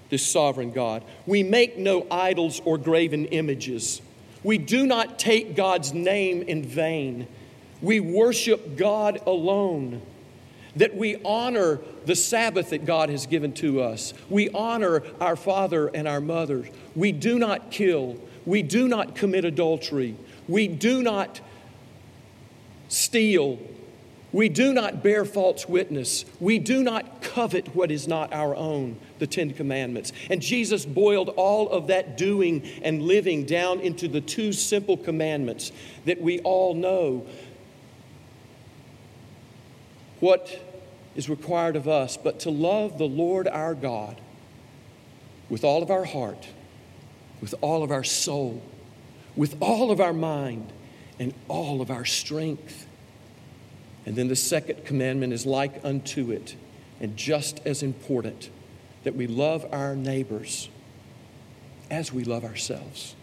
this 0.10 0.26
sovereign 0.26 0.72
God. 0.72 1.04
We 1.26 1.44
make 1.44 1.78
no 1.78 2.06
idols 2.12 2.62
or 2.66 2.78
graven 2.78 3.26
images. 3.26 4.02
We 4.44 4.58
do 4.58 4.86
not 4.86 5.18
take 5.18 5.56
God's 5.56 5.94
name 5.94 6.42
in 6.42 6.64
vain. 6.64 7.28
We 7.82 8.00
worship 8.00 8.76
God 8.76 9.22
alone 9.26 10.02
that 10.76 10.96
we 10.96 11.20
honor 11.24 11.80
the 12.06 12.16
Sabbath 12.16 12.70
that 12.70 12.86
God 12.86 13.10
has 13.10 13.26
given 13.26 13.54
to 13.54 13.82
us. 13.82 14.14
We 14.30 14.50
honor 14.50 15.04
our 15.20 15.36
father 15.36 15.88
and 15.88 16.08
our 16.08 16.22
mother. 16.22 16.68
We 16.96 17.12
do 17.12 17.40
not 17.40 17.72
kill. 17.72 18.18
We 18.46 18.62
do 18.62 18.88
not 18.88 19.16
commit 19.16 19.46
adultery. 19.46 20.16
We 20.48 20.68
do 20.68 21.02
not 21.02 21.42
steal. 22.88 23.60
We 24.34 24.50
do 24.50 24.74
not 24.74 25.04
bear 25.04 25.26
false 25.26 25.68
witness. 25.68 26.26
We 26.40 26.60
do 26.60 26.84
not 26.84 27.22
covet 27.22 27.74
what 27.74 27.92
is 27.92 28.08
not 28.08 28.34
our 28.34 28.56
own, 28.56 28.98
the 29.20 29.28
Ten 29.28 29.54
Commandments. 29.54 30.12
And 30.30 30.42
Jesus 30.42 30.86
boiled 30.86 31.30
all 31.30 31.70
of 31.70 31.88
that 31.88 32.18
doing 32.18 32.62
and 32.84 33.02
living 33.04 33.46
down 33.46 33.80
into 33.80 34.08
the 34.08 34.22
two 34.22 34.52
simple 34.52 34.98
commandments 34.98 35.72
that 36.06 36.22
we 36.22 36.40
all 36.42 36.74
know. 36.74 37.26
What 40.20 40.60
is 41.16 41.30
required 41.30 41.76
of 41.76 41.88
us, 41.88 42.18
but 42.18 42.40
to 42.42 42.50
love 42.50 42.98
the 42.98 43.08
Lord 43.08 43.48
our 43.48 43.74
God 43.76 44.20
with 45.50 45.64
all 45.64 45.82
of 45.82 45.90
our 45.90 46.06
heart, 46.06 46.48
with 47.42 47.56
all 47.62 47.84
of 47.84 47.92
our 47.92 48.04
soul, 48.04 48.62
with 49.36 49.56
all 49.62 49.92
of 49.92 50.00
our 50.00 50.14
mind, 50.14 50.72
and 51.20 51.34
all 51.48 51.82
of 51.82 51.90
our 51.90 52.06
strength. 52.06 52.88
And 54.06 54.16
then 54.16 54.28
the 54.28 54.36
second 54.36 54.86
commandment 54.86 55.34
is 55.34 55.46
like 55.46 55.84
unto 55.84 56.32
it, 56.32 56.56
and 57.00 57.18
just 57.18 57.60
as 57.66 57.84
important 57.84 58.50
that 59.04 59.16
we 59.16 59.28
love 59.28 59.66
our 59.72 59.96
neighbors 59.96 60.70
as 61.90 62.12
we 62.12 62.24
love 62.24 62.44
ourselves. 62.44 63.16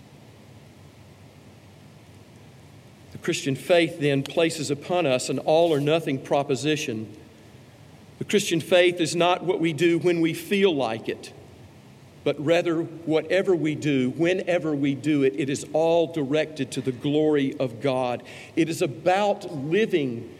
The 3.14 3.18
Christian 3.18 3.56
faith 3.56 3.98
then 3.98 4.22
places 4.22 4.70
upon 4.70 5.06
us 5.06 5.30
an 5.30 5.38
all 5.38 5.72
or 5.72 5.80
nothing 5.80 6.18
proposition 6.18 7.16
the 8.18 8.24
Christian 8.24 8.60
faith 8.60 9.00
is 9.00 9.16
not 9.16 9.44
what 9.44 9.60
we 9.60 9.72
do 9.72 9.98
when 9.98 10.20
we 10.20 10.34
feel 10.34 10.74
like 10.74 11.08
it, 11.08 11.32
but 12.22 12.42
rather 12.42 12.82
whatever 12.82 13.56
we 13.56 13.74
do, 13.74 14.10
whenever 14.10 14.74
we 14.74 14.94
do 14.94 15.24
it, 15.24 15.34
it 15.36 15.50
is 15.50 15.66
all 15.72 16.12
directed 16.12 16.70
to 16.72 16.80
the 16.80 16.92
glory 16.92 17.54
of 17.58 17.80
God. 17.80 18.22
It 18.54 18.68
is 18.68 18.82
about 18.82 19.52
living 19.52 20.32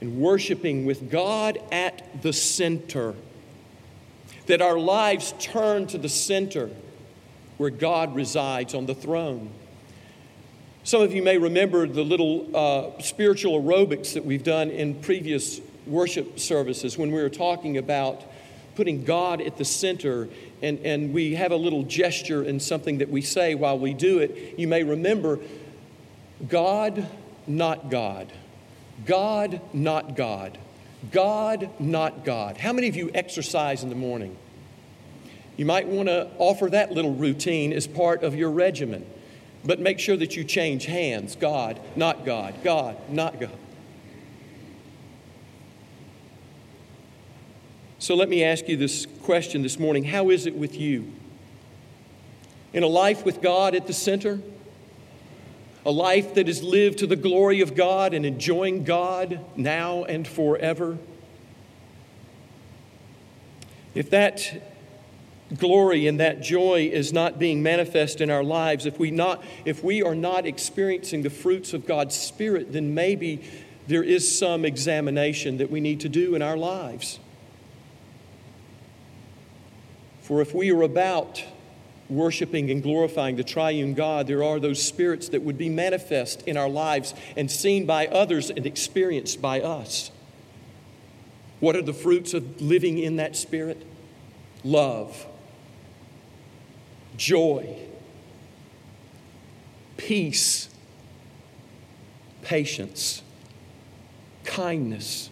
and 0.00 0.18
worshiping 0.18 0.86
with 0.86 1.10
God 1.10 1.58
at 1.70 2.22
the 2.22 2.32
center. 2.32 3.14
That 4.46 4.60
our 4.60 4.78
lives 4.78 5.32
turn 5.38 5.86
to 5.88 5.98
the 5.98 6.08
center 6.08 6.68
where 7.58 7.70
God 7.70 8.14
resides 8.16 8.74
on 8.74 8.86
the 8.86 8.94
throne. 8.94 9.50
Some 10.82 11.02
of 11.02 11.12
you 11.12 11.22
may 11.22 11.36
remember 11.36 11.86
the 11.86 12.02
little 12.02 12.56
uh, 12.56 13.02
spiritual 13.02 13.60
aerobics 13.60 14.14
that 14.14 14.24
we've 14.24 14.42
done 14.42 14.70
in 14.70 14.94
previous 14.94 15.60
worship 15.86 16.38
services 16.40 16.96
when 16.96 17.12
we 17.12 17.20
were 17.20 17.28
talking 17.28 17.76
about 17.76 18.24
putting 18.76 19.04
God 19.04 19.42
at 19.42 19.58
the 19.58 19.64
center, 19.64 20.26
and, 20.62 20.78
and 20.78 21.12
we 21.12 21.34
have 21.34 21.52
a 21.52 21.56
little 21.56 21.82
gesture 21.82 22.42
and 22.42 22.62
something 22.62 22.96
that 22.98 23.10
we 23.10 23.20
say 23.20 23.54
while 23.54 23.78
we 23.78 23.92
do 23.92 24.20
it. 24.20 24.58
You 24.58 24.68
may 24.68 24.82
remember 24.82 25.38
God, 26.48 27.06
not 27.46 27.90
God. 27.90 28.32
God, 29.04 29.60
not 29.74 30.16
God. 30.16 30.56
God, 31.12 31.68
not 31.78 32.24
God. 32.24 32.56
How 32.56 32.72
many 32.72 32.88
of 32.88 32.96
you 32.96 33.10
exercise 33.12 33.82
in 33.82 33.90
the 33.90 33.94
morning? 33.94 34.34
You 35.58 35.66
might 35.66 35.86
want 35.86 36.08
to 36.08 36.30
offer 36.38 36.70
that 36.70 36.92
little 36.92 37.12
routine 37.12 37.74
as 37.74 37.86
part 37.86 38.22
of 38.22 38.34
your 38.34 38.50
regimen. 38.50 39.04
But 39.64 39.78
make 39.78 39.98
sure 39.98 40.16
that 40.16 40.36
you 40.36 40.44
change 40.44 40.86
hands 40.86 41.36
God, 41.36 41.80
not 41.96 42.24
God, 42.24 42.54
God, 42.64 42.96
not 43.10 43.38
God. 43.38 43.56
So 47.98 48.14
let 48.14 48.30
me 48.30 48.42
ask 48.42 48.66
you 48.66 48.78
this 48.78 49.06
question 49.22 49.62
this 49.62 49.78
morning 49.78 50.04
How 50.04 50.30
is 50.30 50.46
it 50.46 50.54
with 50.54 50.74
you? 50.74 51.12
In 52.72 52.82
a 52.82 52.88
life 52.88 53.24
with 53.24 53.42
God 53.42 53.74
at 53.74 53.86
the 53.86 53.92
center, 53.92 54.40
a 55.84 55.90
life 55.90 56.34
that 56.34 56.48
is 56.48 56.62
lived 56.62 56.98
to 56.98 57.06
the 57.06 57.16
glory 57.16 57.60
of 57.60 57.74
God 57.74 58.14
and 58.14 58.24
enjoying 58.24 58.84
God 58.84 59.40
now 59.56 60.04
and 60.04 60.26
forever. 60.26 60.98
If 63.94 64.08
that 64.10 64.69
glory 65.56 66.06
and 66.06 66.20
that 66.20 66.40
joy 66.40 66.90
is 66.92 67.12
not 67.12 67.38
being 67.38 67.62
manifest 67.62 68.20
in 68.20 68.30
our 68.30 68.44
lives, 68.44 68.86
if 68.86 68.98
we, 68.98 69.10
not, 69.10 69.42
if 69.64 69.82
we 69.82 70.02
are 70.02 70.14
not 70.14 70.46
experiencing 70.46 71.22
the 71.22 71.30
fruits 71.30 71.72
of 71.72 71.86
God's 71.86 72.14
Spirit, 72.14 72.72
then 72.72 72.94
maybe 72.94 73.42
there 73.86 74.04
is 74.04 74.38
some 74.38 74.64
examination 74.64 75.58
that 75.58 75.70
we 75.70 75.80
need 75.80 76.00
to 76.00 76.08
do 76.08 76.34
in 76.34 76.42
our 76.42 76.56
lives. 76.56 77.18
For 80.22 80.40
if 80.40 80.54
we 80.54 80.70
are 80.70 80.82
about 80.82 81.42
worshiping 82.08 82.70
and 82.70 82.82
glorifying 82.82 83.36
the 83.36 83.44
triune 83.44 83.94
God, 83.94 84.26
there 84.26 84.44
are 84.44 84.60
those 84.60 84.80
spirits 84.80 85.28
that 85.30 85.42
would 85.42 85.58
be 85.58 85.68
manifest 85.68 86.42
in 86.42 86.56
our 86.56 86.68
lives 86.68 87.14
and 87.36 87.50
seen 87.50 87.86
by 87.86 88.06
others 88.06 88.50
and 88.50 88.66
experienced 88.66 89.42
by 89.42 89.60
us. 89.60 90.10
What 91.60 91.76
are 91.76 91.82
the 91.82 91.92
fruits 91.92 92.34
of 92.34 92.60
living 92.60 92.98
in 92.98 93.16
that 93.16 93.36
spirit? 93.36 93.86
Love, 94.64 95.26
joy, 97.16 97.76
peace, 99.96 100.68
patience, 102.42 103.22
kindness, 104.44 105.30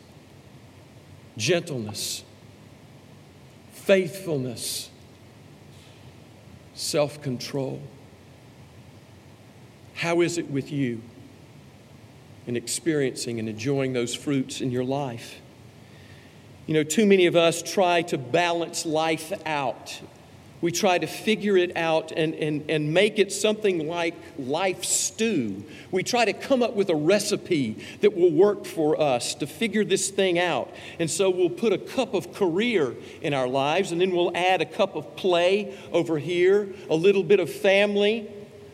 gentleness, 1.36 2.24
faithfulness 3.72 4.90
self 6.74 7.20
control. 7.20 7.82
How 9.94 10.20
is 10.20 10.38
it 10.38 10.48
with 10.48 10.70
you 10.70 11.02
in 12.46 12.56
experiencing 12.56 13.40
and 13.40 13.48
enjoying 13.48 13.92
those 13.92 14.14
fruits 14.14 14.60
in 14.60 14.70
your 14.70 14.84
life? 14.84 15.40
You 16.66 16.74
know, 16.74 16.84
too 16.84 17.04
many 17.04 17.26
of 17.26 17.34
us 17.34 17.62
try 17.62 18.02
to 18.02 18.18
balance 18.18 18.86
life 18.86 19.32
out 19.44 20.00
we 20.60 20.72
try 20.72 20.98
to 20.98 21.06
figure 21.06 21.56
it 21.56 21.76
out 21.76 22.12
and, 22.12 22.34
and, 22.34 22.68
and 22.70 22.92
make 22.92 23.18
it 23.18 23.32
something 23.32 23.86
like 23.86 24.14
life 24.38 24.84
stew. 24.84 25.64
We 25.90 26.02
try 26.02 26.24
to 26.24 26.32
come 26.32 26.62
up 26.62 26.74
with 26.74 26.90
a 26.90 26.94
recipe 26.94 27.84
that 28.00 28.16
will 28.16 28.32
work 28.32 28.64
for 28.64 29.00
us 29.00 29.34
to 29.36 29.46
figure 29.46 29.84
this 29.84 30.10
thing 30.10 30.38
out. 30.38 30.72
And 30.98 31.10
so 31.10 31.30
we'll 31.30 31.50
put 31.50 31.72
a 31.72 31.78
cup 31.78 32.14
of 32.14 32.32
career 32.32 32.94
in 33.22 33.34
our 33.34 33.48
lives, 33.48 33.92
and 33.92 34.00
then 34.00 34.10
we'll 34.10 34.36
add 34.36 34.60
a 34.60 34.66
cup 34.66 34.96
of 34.96 35.16
play 35.16 35.76
over 35.92 36.18
here, 36.18 36.68
a 36.90 36.96
little 36.96 37.22
bit 37.22 37.40
of 37.40 37.52
family, 37.52 38.28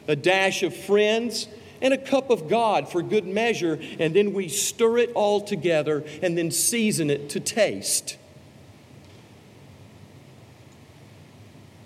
a 0.08 0.16
dash 0.16 0.62
of 0.62 0.74
friends, 0.74 1.48
and 1.82 1.92
a 1.92 1.98
cup 1.98 2.30
of 2.30 2.48
God 2.48 2.88
for 2.88 3.02
good 3.02 3.26
measure. 3.26 3.78
And 3.98 4.14
then 4.14 4.32
we 4.32 4.48
stir 4.48 4.98
it 4.98 5.12
all 5.14 5.40
together 5.42 6.04
and 6.22 6.36
then 6.38 6.50
season 6.50 7.10
it 7.10 7.28
to 7.30 7.40
taste. 7.40 8.16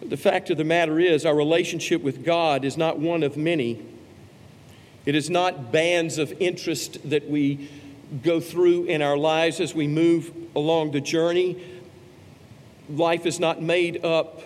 The 0.01 0.17
fact 0.17 0.51
of 0.51 0.57
the 0.57 0.65
matter 0.65 1.01
is, 1.01 1.27
our 1.27 1.35
relationship 1.35 2.03
with 2.03 2.25
God 2.25 2.65
is 2.65 2.77
not 2.77 2.99
one 2.99 3.23
of 3.23 3.37
many. 3.37 3.85
It 5.05 5.15
is 5.15 5.29
not 5.29 5.73
bands 5.73 6.19
of 6.19 6.33
interest 6.41 7.11
that 7.11 7.29
we 7.29 7.69
go 8.23 8.41
through 8.41 8.85
in 8.85 9.03
our 9.03 9.17
lives 9.17 9.61
as 9.61 9.75
we 9.75 9.87
move 9.87 10.33
along 10.55 10.93
the 10.93 11.01
journey. 11.01 11.63
Life 12.89 13.27
is 13.27 13.41
not 13.41 13.61
made 13.61 14.05
up 14.05 14.43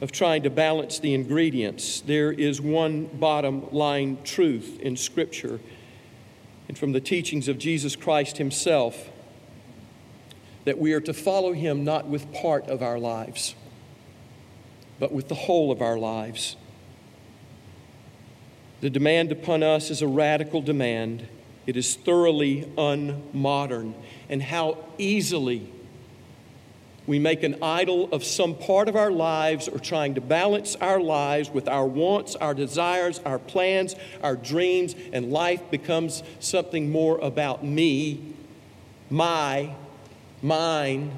of 0.00 0.12
trying 0.12 0.42
to 0.42 0.50
balance 0.50 0.98
the 0.98 1.14
ingredients. 1.14 2.00
There 2.00 2.32
is 2.32 2.60
one 2.60 3.06
bottom 3.06 3.70
line 3.70 4.18
truth 4.24 4.78
in 4.80 4.96
Scripture 4.96 5.60
and 6.68 6.78
from 6.78 6.92
the 6.92 7.00
teachings 7.00 7.48
of 7.48 7.58
Jesus 7.58 7.96
Christ 7.96 8.38
Himself 8.38 9.10
that 10.64 10.78
we 10.78 10.92
are 10.92 11.00
to 11.00 11.14
follow 11.14 11.52
him 11.52 11.84
not 11.84 12.06
with 12.06 12.32
part 12.32 12.66
of 12.68 12.82
our 12.82 12.98
lives, 12.98 13.54
but 14.98 15.12
with 15.12 15.28
the 15.28 15.34
whole 15.34 15.70
of 15.72 15.80
our 15.80 15.98
lives. 15.98 16.56
The 18.80 18.90
demand 18.90 19.30
upon 19.30 19.62
us 19.62 19.90
is 19.90 20.00
a 20.02 20.06
radical 20.06 20.62
demand. 20.62 21.26
It 21.66 21.76
is 21.76 21.96
thoroughly 21.96 22.62
unmodern. 22.76 23.94
And 24.28 24.42
how 24.42 24.78
easily 24.96 25.70
we 27.06 27.18
make 27.18 27.42
an 27.42 27.62
idol 27.62 28.08
of 28.12 28.22
some 28.24 28.54
part 28.54 28.88
of 28.88 28.96
our 28.96 29.10
lives 29.10 29.68
or 29.68 29.78
trying 29.78 30.14
to 30.14 30.20
balance 30.20 30.76
our 30.76 31.00
lives 31.00 31.50
with 31.50 31.68
our 31.68 31.86
wants, 31.86 32.36
our 32.36 32.54
desires, 32.54 33.20
our 33.24 33.38
plans, 33.38 33.96
our 34.22 34.36
dreams, 34.36 34.94
and 35.12 35.32
life 35.32 35.70
becomes 35.70 36.22
something 36.38 36.90
more 36.90 37.18
about 37.18 37.64
me, 37.64 38.34
my, 39.10 39.74
mine, 40.42 41.12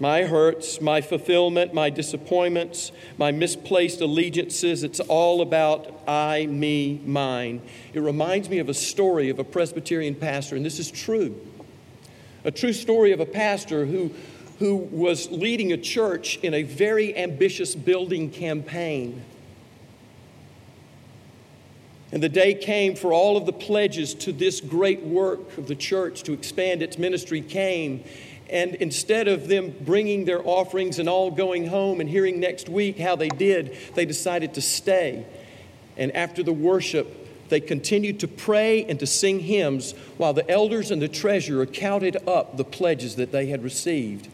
my 0.00 0.22
hurts, 0.24 0.80
my 0.80 1.02
fulfillment, 1.02 1.74
my 1.74 1.90
disappointments, 1.90 2.90
my 3.18 3.30
misplaced 3.30 4.00
allegiances. 4.00 4.82
It's 4.82 5.00
all 5.00 5.42
about 5.42 6.02
I, 6.08 6.46
me, 6.46 7.02
mine. 7.04 7.60
It 7.92 8.00
reminds 8.00 8.48
me 8.48 8.58
of 8.58 8.70
a 8.70 8.74
story 8.74 9.28
of 9.28 9.38
a 9.38 9.44
Presbyterian 9.44 10.14
pastor, 10.14 10.56
and 10.56 10.64
this 10.64 10.78
is 10.78 10.90
true. 10.90 11.38
A 12.44 12.50
true 12.50 12.72
story 12.72 13.12
of 13.12 13.20
a 13.20 13.26
pastor 13.26 13.84
who, 13.84 14.10
who 14.58 14.76
was 14.76 15.30
leading 15.30 15.72
a 15.72 15.76
church 15.76 16.38
in 16.38 16.54
a 16.54 16.62
very 16.62 17.14
ambitious 17.14 17.74
building 17.74 18.30
campaign. 18.30 19.22
And 22.12 22.22
the 22.22 22.28
day 22.28 22.54
came 22.54 22.96
for 22.96 23.12
all 23.12 23.36
of 23.36 23.46
the 23.46 23.52
pledges 23.52 24.14
to 24.14 24.32
this 24.32 24.60
great 24.60 25.02
work 25.02 25.56
of 25.58 25.68
the 25.68 25.76
church 25.76 26.24
to 26.24 26.32
expand 26.32 26.82
its 26.82 26.98
ministry 26.98 27.40
came. 27.40 28.02
And 28.48 28.74
instead 28.76 29.28
of 29.28 29.46
them 29.46 29.74
bringing 29.80 30.24
their 30.24 30.44
offerings 30.44 30.98
and 30.98 31.08
all 31.08 31.30
going 31.30 31.68
home 31.68 32.00
and 32.00 32.10
hearing 32.10 32.40
next 32.40 32.68
week 32.68 32.98
how 32.98 33.14
they 33.14 33.28
did, 33.28 33.76
they 33.94 34.04
decided 34.04 34.54
to 34.54 34.60
stay. 34.60 35.24
And 35.96 36.10
after 36.16 36.42
the 36.42 36.52
worship, 36.52 37.16
they 37.48 37.60
continued 37.60 38.20
to 38.20 38.28
pray 38.28 38.84
and 38.84 38.98
to 38.98 39.06
sing 39.06 39.40
hymns 39.40 39.92
while 40.16 40.32
the 40.32 40.48
elders 40.50 40.90
and 40.90 41.00
the 41.00 41.08
treasurer 41.08 41.66
counted 41.66 42.16
up 42.28 42.56
the 42.56 42.64
pledges 42.64 43.16
that 43.16 43.30
they 43.30 43.46
had 43.46 43.62
received. 43.62 44.28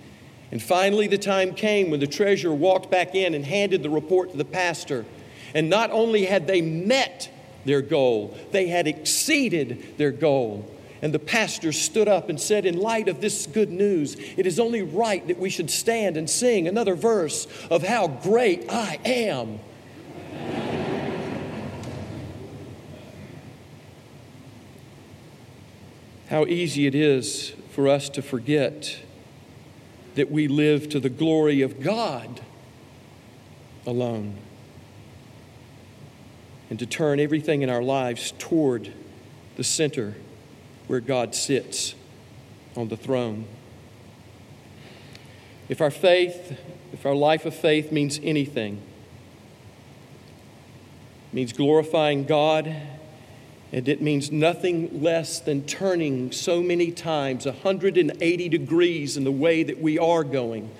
And 0.50 0.62
finally, 0.62 1.08
the 1.08 1.18
time 1.18 1.54
came 1.54 1.90
when 1.90 2.00
the 2.00 2.06
treasurer 2.06 2.54
walked 2.54 2.90
back 2.90 3.14
in 3.14 3.34
and 3.34 3.44
handed 3.44 3.82
the 3.82 3.90
report 3.90 4.30
to 4.30 4.36
the 4.36 4.44
pastor. 4.44 5.04
And 5.54 5.68
not 5.68 5.90
only 5.90 6.26
had 6.26 6.46
they 6.46 6.62
met 6.62 7.30
their 7.66 7.82
goal, 7.82 8.36
they 8.52 8.68
had 8.68 8.86
exceeded 8.86 9.98
their 9.98 10.12
goal. 10.12 10.70
And 11.02 11.12
the 11.12 11.18
pastor 11.18 11.72
stood 11.72 12.08
up 12.08 12.30
and 12.30 12.40
said, 12.40 12.64
In 12.64 12.78
light 12.78 13.08
of 13.08 13.20
this 13.20 13.46
good 13.46 13.70
news, 13.70 14.16
it 14.36 14.46
is 14.46 14.58
only 14.58 14.82
right 14.82 15.26
that 15.26 15.38
we 15.38 15.50
should 15.50 15.70
stand 15.70 16.16
and 16.16 16.28
sing 16.28 16.66
another 16.66 16.94
verse 16.94 17.46
of 17.70 17.82
how 17.82 18.08
great 18.08 18.64
I 18.70 18.98
am. 19.04 19.60
How 26.28 26.44
easy 26.44 26.88
it 26.88 26.94
is 26.96 27.54
for 27.70 27.86
us 27.86 28.08
to 28.08 28.20
forget 28.20 28.98
that 30.16 30.28
we 30.28 30.48
live 30.48 30.88
to 30.88 30.98
the 30.98 31.08
glory 31.08 31.62
of 31.62 31.80
God 31.80 32.40
alone 33.86 34.36
and 36.70 36.78
to 36.78 36.86
turn 36.86 37.20
everything 37.20 37.62
in 37.62 37.70
our 37.70 37.82
lives 37.82 38.32
toward 38.38 38.92
the 39.56 39.64
center 39.64 40.14
where 40.86 41.00
God 41.00 41.34
sits 41.34 41.94
on 42.76 42.88
the 42.88 42.96
throne. 42.96 43.46
If 45.68 45.80
our 45.80 45.90
faith, 45.90 46.58
if 46.92 47.04
our 47.06 47.14
life 47.14 47.46
of 47.46 47.54
faith 47.54 47.90
means 47.90 48.20
anything, 48.22 48.80
means 51.32 51.52
glorifying 51.52 52.24
God, 52.24 52.74
and 53.72 53.88
it 53.88 54.00
means 54.00 54.30
nothing 54.30 55.02
less 55.02 55.40
than 55.40 55.66
turning 55.66 56.30
so 56.30 56.62
many 56.62 56.92
times 56.92 57.46
180 57.46 58.48
degrees 58.48 59.16
in 59.16 59.24
the 59.24 59.32
way 59.32 59.62
that 59.64 59.80
we 59.80 59.98
are 59.98 60.22
going 60.22 60.70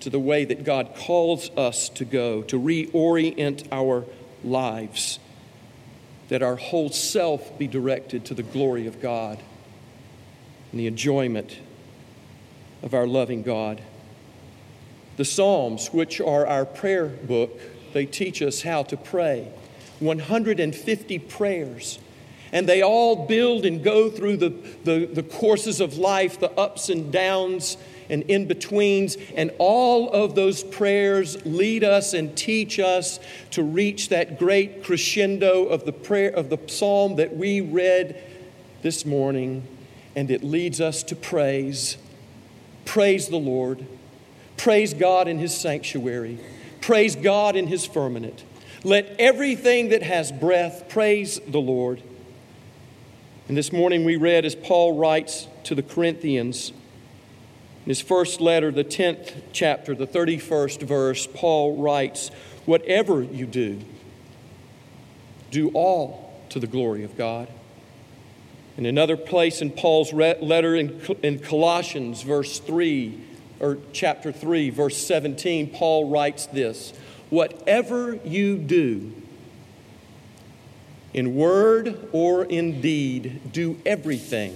to 0.00 0.10
the 0.10 0.20
way 0.20 0.44
that 0.44 0.62
God 0.62 0.94
calls 0.96 1.50
us 1.56 1.88
to 1.90 2.04
go, 2.04 2.42
to 2.42 2.58
reorient 2.58 3.66
our 3.72 4.04
lives 4.44 5.18
that 6.28 6.42
our 6.42 6.56
whole 6.56 6.90
self 6.90 7.58
be 7.58 7.66
directed 7.66 8.24
to 8.26 8.34
the 8.34 8.42
glory 8.42 8.86
of 8.86 9.00
God 9.00 9.38
and 10.70 10.80
the 10.80 10.86
enjoyment 10.86 11.58
of 12.82 12.94
our 12.94 13.06
loving 13.06 13.42
God. 13.42 13.80
The 15.16 15.24
Psalms, 15.24 15.88
which 15.88 16.20
are 16.20 16.46
our 16.46 16.64
prayer 16.64 17.06
book, 17.06 17.58
they 17.92 18.06
teach 18.06 18.42
us 18.42 18.62
how 18.62 18.82
to 18.84 18.96
pray 18.96 19.52
150 20.00 21.18
prayers. 21.20 21.98
And 22.52 22.66
they 22.66 22.82
all 22.82 23.26
build 23.26 23.66
and 23.66 23.82
go 23.82 24.08
through 24.08 24.38
the, 24.38 24.50
the, 24.84 25.06
the 25.06 25.22
courses 25.22 25.80
of 25.80 25.98
life, 25.98 26.40
the 26.40 26.50
ups 26.52 26.88
and 26.88 27.12
downs 27.12 27.76
and 28.08 28.22
in 28.24 28.46
betweens. 28.46 29.16
And 29.34 29.50
all 29.58 30.10
of 30.10 30.34
those 30.34 30.62
prayers 30.62 31.44
lead 31.44 31.84
us 31.84 32.14
and 32.14 32.36
teach 32.36 32.78
us 32.78 33.20
to 33.52 33.62
reach 33.62 34.08
that 34.08 34.38
great 34.38 34.84
crescendo 34.84 35.66
of 35.66 35.84
the 35.84 35.92
prayer 35.92 36.30
of 36.30 36.50
the 36.50 36.58
psalm 36.66 37.16
that 37.16 37.36
we 37.36 37.60
read 37.60 38.22
this 38.82 39.04
morning. 39.04 39.66
And 40.16 40.30
it 40.30 40.42
leads 40.42 40.80
us 40.80 41.02
to 41.04 41.16
praise. 41.16 41.96
Praise 42.84 43.28
the 43.28 43.36
Lord. 43.36 43.86
Praise 44.56 44.94
God 44.94 45.28
in 45.28 45.38
His 45.38 45.56
sanctuary. 45.56 46.40
Praise 46.80 47.14
God 47.14 47.54
in 47.54 47.66
His 47.66 47.86
firmament. 47.86 48.44
Let 48.84 49.16
everything 49.18 49.90
that 49.90 50.02
has 50.02 50.32
breath 50.32 50.88
praise 50.88 51.40
the 51.46 51.60
Lord. 51.60 52.02
And 53.48 53.56
this 53.56 53.72
morning 53.72 54.04
we 54.04 54.16
read 54.16 54.44
as 54.44 54.54
Paul 54.54 54.92
writes 54.92 55.48
to 55.64 55.74
the 55.74 55.82
Corinthians, 55.82 56.70
in 56.70 56.74
his 57.88 58.02
first 58.02 58.42
letter, 58.42 58.70
the 58.70 58.84
10th 58.84 59.32
chapter, 59.50 59.94
the 59.94 60.06
31st 60.06 60.82
verse, 60.82 61.26
Paul 61.26 61.78
writes, 61.78 62.28
Whatever 62.66 63.22
you 63.22 63.46
do, 63.46 63.80
do 65.50 65.70
all 65.70 66.38
to 66.50 66.60
the 66.60 66.66
glory 66.66 67.02
of 67.02 67.16
God. 67.16 67.48
In 68.76 68.84
another 68.84 69.16
place 69.16 69.62
in 69.62 69.70
Paul's 69.70 70.12
letter 70.12 70.74
in, 70.74 71.00
in 71.22 71.38
Colossians, 71.38 72.20
verse 72.20 72.58
3, 72.58 73.24
or 73.58 73.78
chapter 73.94 74.32
3, 74.32 74.68
verse 74.68 74.98
17, 74.98 75.70
Paul 75.70 76.10
writes 76.10 76.44
this 76.44 76.92
Whatever 77.30 78.16
you 78.16 78.58
do, 78.58 79.14
in 81.14 81.36
word 81.36 82.06
or 82.12 82.44
in 82.44 82.82
deed, 82.82 83.50
do 83.50 83.80
everything 83.86 84.54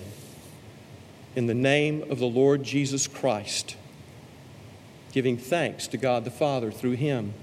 in 1.34 1.46
the 1.46 1.54
name 1.54 2.04
of 2.10 2.18
the 2.18 2.26
Lord 2.26 2.62
Jesus 2.62 3.06
Christ, 3.06 3.76
giving 5.12 5.36
thanks 5.36 5.86
to 5.88 5.96
God 5.96 6.24
the 6.24 6.30
Father 6.30 6.70
through 6.70 6.92
Him. 6.92 7.34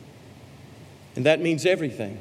And 1.16 1.26
that 1.26 1.42
means 1.42 1.66
everything. 1.66 2.20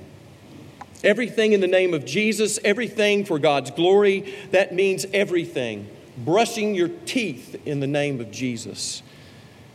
Everything 1.04 1.52
in 1.52 1.61
the 1.61 1.68
name 1.68 1.94
of 1.94 2.04
Jesus, 2.04 2.59
everything 2.64 3.24
for 3.24 3.38
God's 3.38 3.70
glory, 3.70 4.35
that 4.50 4.74
means 4.74 5.07
everything. 5.12 5.88
Brushing 6.16 6.74
your 6.74 6.88
teeth 6.88 7.61
in 7.64 7.81
the 7.81 7.87
name 7.87 8.20
of 8.20 8.31
Jesus 8.31 9.02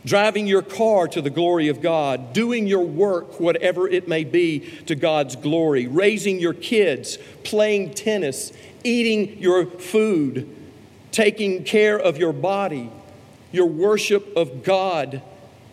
driving 0.04 0.46
your 0.46 0.62
car 0.62 1.08
to 1.08 1.22
the 1.22 1.30
glory 1.30 1.68
of 1.68 1.80
God, 1.80 2.32
doing 2.32 2.66
your 2.66 2.86
work, 2.86 3.40
whatever 3.40 3.88
it 3.88 4.06
may 4.06 4.24
be, 4.24 4.60
to 4.86 4.94
God's 4.94 5.36
glory, 5.36 5.86
raising 5.86 6.38
your 6.38 6.52
kids, 6.52 7.18
playing 7.42 7.94
tennis, 7.94 8.52
eating 8.82 9.38
your 9.38 9.66
food, 9.66 10.53
taking 11.14 11.62
care 11.62 11.96
of 11.96 12.18
your 12.18 12.32
body, 12.32 12.90
your 13.52 13.66
worship 13.66 14.36
of 14.36 14.64
God, 14.64 15.22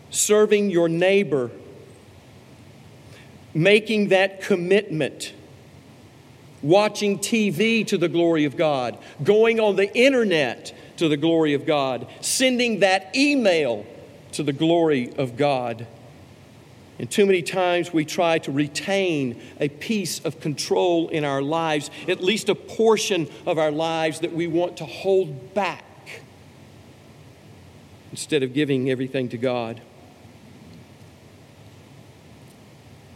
serving 0.08 0.70
your 0.70 0.88
neighbor, 0.88 1.50
making 3.52 4.08
that 4.08 4.40
commitment. 4.40 5.34
Watching 6.62 7.18
TV 7.18 7.84
to 7.88 7.98
the 7.98 8.08
glory 8.08 8.44
of 8.44 8.56
God, 8.56 8.96
going 9.24 9.58
on 9.58 9.74
the 9.74 9.92
internet 9.96 10.72
to 10.98 11.08
the 11.08 11.16
glory 11.16 11.54
of 11.54 11.66
God, 11.66 12.06
sending 12.20 12.78
that 12.78 13.16
email 13.16 13.84
to 14.30 14.44
the 14.44 14.52
glory 14.52 15.12
of 15.16 15.36
God. 15.36 15.88
And 17.02 17.10
too 17.10 17.26
many 17.26 17.42
times 17.42 17.92
we 17.92 18.04
try 18.04 18.38
to 18.38 18.52
retain 18.52 19.42
a 19.58 19.68
piece 19.68 20.20
of 20.20 20.38
control 20.38 21.08
in 21.08 21.24
our 21.24 21.42
lives, 21.42 21.90
at 22.06 22.22
least 22.22 22.48
a 22.48 22.54
portion 22.54 23.28
of 23.44 23.58
our 23.58 23.72
lives 23.72 24.20
that 24.20 24.32
we 24.32 24.46
want 24.46 24.76
to 24.76 24.84
hold 24.84 25.52
back 25.52 26.22
instead 28.12 28.44
of 28.44 28.54
giving 28.54 28.88
everything 28.88 29.28
to 29.30 29.36
God. 29.36 29.80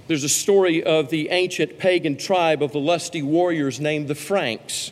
There's 0.08 0.24
a 0.24 0.28
story 0.28 0.82
of 0.82 1.10
the 1.10 1.28
ancient 1.28 1.78
pagan 1.78 2.16
tribe 2.16 2.64
of 2.64 2.72
the 2.72 2.80
lusty 2.80 3.22
warriors 3.22 3.78
named 3.78 4.08
the 4.08 4.16
Franks. 4.16 4.90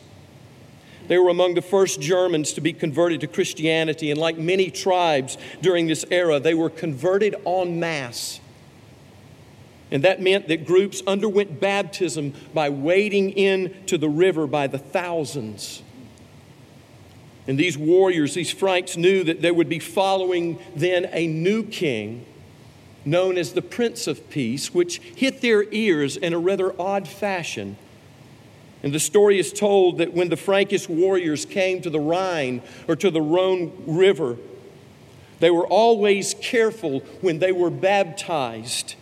They 1.09 1.17
were 1.17 1.29
among 1.29 1.55
the 1.55 1.61
first 1.61 1.99
Germans 1.99 2.53
to 2.53 2.61
be 2.61 2.71
converted 2.71 3.19
to 3.21 3.27
Christianity, 3.27 4.09
and 4.09 4.17
like 4.17 4.37
many 4.37 4.71
tribes 4.71 5.37
during 5.61 5.87
this 5.87 6.05
era, 6.09 6.39
they 6.39 6.53
were 6.53 6.69
converted 6.69 7.35
en 7.45 7.77
masse. 7.77 8.39
And 9.91 10.03
that 10.03 10.21
meant 10.21 10.47
that 10.47 10.65
groups 10.65 11.01
underwent 11.05 11.59
baptism 11.59 12.33
by 12.53 12.69
wading 12.69 13.31
into 13.31 13.97
the 13.97 14.09
river 14.09 14.47
by 14.47 14.67
the 14.67 14.79
thousands. 14.79 15.83
And 17.47 17.57
these 17.57 17.77
warriors, 17.77 18.33
these 18.33 18.51
Franks, 18.51 18.97
knew 18.97 19.23
that 19.23 19.41
they 19.41 19.51
would 19.51 19.69
be 19.69 19.79
following 19.79 20.57
then 20.75 21.07
a 21.11 21.27
new 21.27 21.63
king 21.63 22.25
known 23.05 23.37
as 23.37 23.53
the 23.53 23.61
Prince 23.61 24.07
of 24.07 24.29
Peace, 24.31 24.73
which 24.73 24.97
hit 24.97 25.41
their 25.41 25.71
ears 25.71 26.17
in 26.17 26.33
a 26.33 26.39
rather 26.39 26.73
odd 26.81 27.07
fashion 27.07 27.77
and 28.85 28.93
the 28.93 28.99
story 28.99 29.39
is 29.39 29.51
told 29.51 29.97
that 29.97 30.13
when 30.13 30.29
the 30.29 30.37
Frankish 30.37 30.87
warriors 30.87 31.43
came 31.43 31.81
to 31.81 31.89
the 31.89 31.99
Rhine 31.99 32.61
or 32.87 32.95
to 32.97 33.09
the 33.09 33.19
Rhone 33.19 33.73
River, 33.87 34.37
they 35.39 35.49
were 35.49 35.65
always 35.65 36.35
careful 36.35 36.99
when 37.19 37.39
they 37.39 37.51
were 37.51 37.71
baptized 37.71 38.93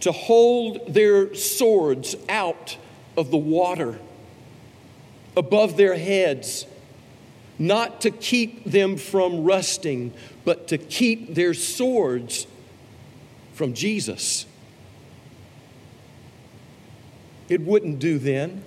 to 0.00 0.12
hold 0.12 0.92
their 0.92 1.34
swords 1.34 2.16
out 2.28 2.76
of 3.16 3.30
the 3.30 3.36
water 3.36 3.98
above 5.36 5.76
their 5.76 5.96
heads, 5.96 6.66
not 7.58 8.00
to 8.02 8.10
keep 8.10 8.64
them 8.64 8.96
from 8.96 9.44
rusting, 9.44 10.12
but 10.44 10.68
to 10.68 10.78
keep 10.78 11.34
their 11.34 11.54
swords 11.54 12.46
from 13.52 13.74
Jesus. 13.74 14.46
It 17.48 17.60
wouldn't 17.60 17.98
do 17.98 18.18
then. 18.18 18.64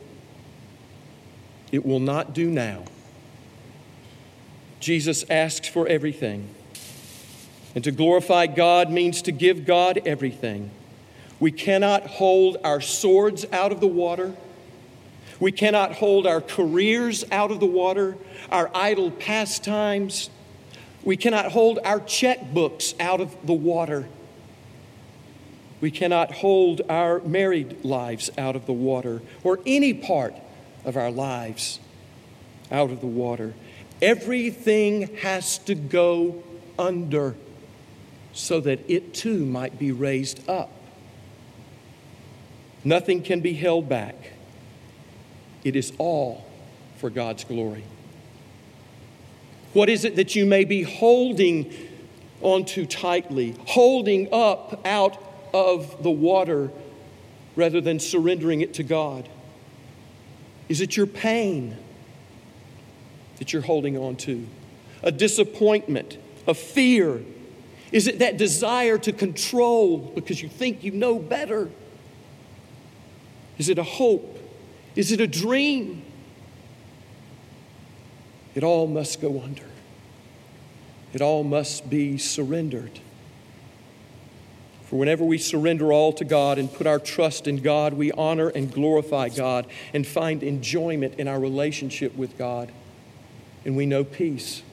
It 1.71 1.85
will 1.85 1.99
not 1.99 2.33
do 2.33 2.49
now. 2.49 2.83
Jesus 4.79 5.25
asks 5.29 5.67
for 5.67 5.87
everything. 5.87 6.47
And 7.75 7.83
to 7.83 7.91
glorify 7.91 8.47
God 8.47 8.89
means 8.89 9.21
to 9.23 9.31
give 9.31 9.65
God 9.65 10.01
everything. 10.05 10.71
We 11.39 11.51
cannot 11.51 12.05
hold 12.05 12.57
our 12.63 12.81
swords 12.81 13.45
out 13.51 13.71
of 13.71 13.79
the 13.79 13.87
water. 13.87 14.35
We 15.39 15.51
cannot 15.53 15.93
hold 15.93 16.27
our 16.27 16.41
careers 16.41 17.23
out 17.31 17.49
of 17.51 17.61
the 17.61 17.65
water, 17.65 18.17
our 18.51 18.69
idle 18.75 19.09
pastimes. 19.09 20.29
We 21.03 21.15
cannot 21.15 21.53
hold 21.53 21.79
our 21.85 21.99
checkbooks 21.99 22.99
out 22.99 23.21
of 23.21 23.35
the 23.45 23.53
water. 23.53 24.09
We 25.79 25.91
cannot 25.91 26.33
hold 26.33 26.81
our 26.89 27.19
married 27.21 27.85
lives 27.85 28.29
out 28.37 28.57
of 28.57 28.65
the 28.65 28.73
water 28.73 29.21
or 29.43 29.59
any 29.65 29.93
part 29.93 30.35
of 30.83 30.97
our 30.97 31.09
lives 31.09 31.79
out 32.69 32.91
of 32.91 32.99
the 32.99 33.07
water. 33.07 33.53
Everything 34.01 35.15
has 35.17 35.57
to 35.59 35.75
go 35.75 36.43
under 36.77 37.35
so 38.33 38.59
that 38.59 38.79
it 38.89 39.13
too 39.13 39.45
might 39.45 39.79
be 39.79 39.91
raised 39.93 40.47
up. 40.49 40.69
Nothing 42.83 43.21
can 43.21 43.41
be 43.41 43.53
held 43.53 43.89
back. 43.89 44.15
It 45.63 45.75
is 45.75 45.91
all 45.97 46.45
for 46.97 47.09
God's 47.09 47.43
glory. 47.43 47.83
What 49.73 49.89
is 49.89 50.05
it 50.05 50.15
that 50.15 50.35
you 50.35 50.45
may 50.45 50.63
be 50.63 50.83
holding 50.83 51.71
onto 52.41 52.85
tightly, 52.85 53.55
holding 53.67 54.33
up 54.33 54.85
out 54.85 55.21
of 55.53 56.01
the 56.03 56.11
water 56.11 56.71
rather 57.55 57.81
than 57.81 57.99
surrendering 57.99 58.61
it 58.61 58.73
to 58.75 58.83
God? 58.83 59.27
Is 60.69 60.81
it 60.81 60.95
your 60.95 61.07
pain 61.07 61.75
that 63.37 63.53
you're 63.53 63.61
holding 63.61 63.97
on 63.97 64.15
to? 64.17 64.47
A 65.03 65.11
disappointment, 65.11 66.17
a 66.47 66.53
fear? 66.53 67.21
Is 67.91 68.07
it 68.07 68.19
that 68.19 68.37
desire 68.37 68.97
to 68.99 69.11
control 69.11 69.97
because 69.97 70.41
you 70.41 70.49
think 70.49 70.83
you 70.83 70.91
know 70.91 71.19
better? 71.19 71.69
Is 73.59 73.69
it 73.69 73.77
a 73.77 73.83
hope? 73.83 74.39
Is 74.95 75.11
it 75.11 75.21
a 75.21 75.27
dream? 75.27 76.01
It 78.55 78.63
all 78.63 78.87
must 78.87 79.21
go 79.21 79.41
under. 79.41 79.67
It 81.13 81.21
all 81.21 81.43
must 81.43 81.89
be 81.89 82.17
surrendered. 82.17 82.99
For 84.85 84.97
whenever 84.97 85.23
we 85.23 85.37
surrender 85.37 85.93
all 85.93 86.13
to 86.13 86.25
God 86.25 86.57
and 86.57 86.73
put 86.73 86.87
our 86.87 86.97
trust 86.97 87.47
in 87.47 87.57
God, 87.57 87.93
we 87.93 88.11
honor 88.13 88.47
and 88.47 88.73
glorify 88.73 89.29
God 89.29 89.67
and 89.93 90.07
find 90.07 90.41
enjoyment 90.41 91.15
in 91.19 91.27
our 91.27 91.39
relationship 91.39 92.15
with 92.15 92.37
God. 92.39 92.71
And 93.65 93.77
we 93.77 93.85
know 93.85 94.03
peace. 94.03 94.63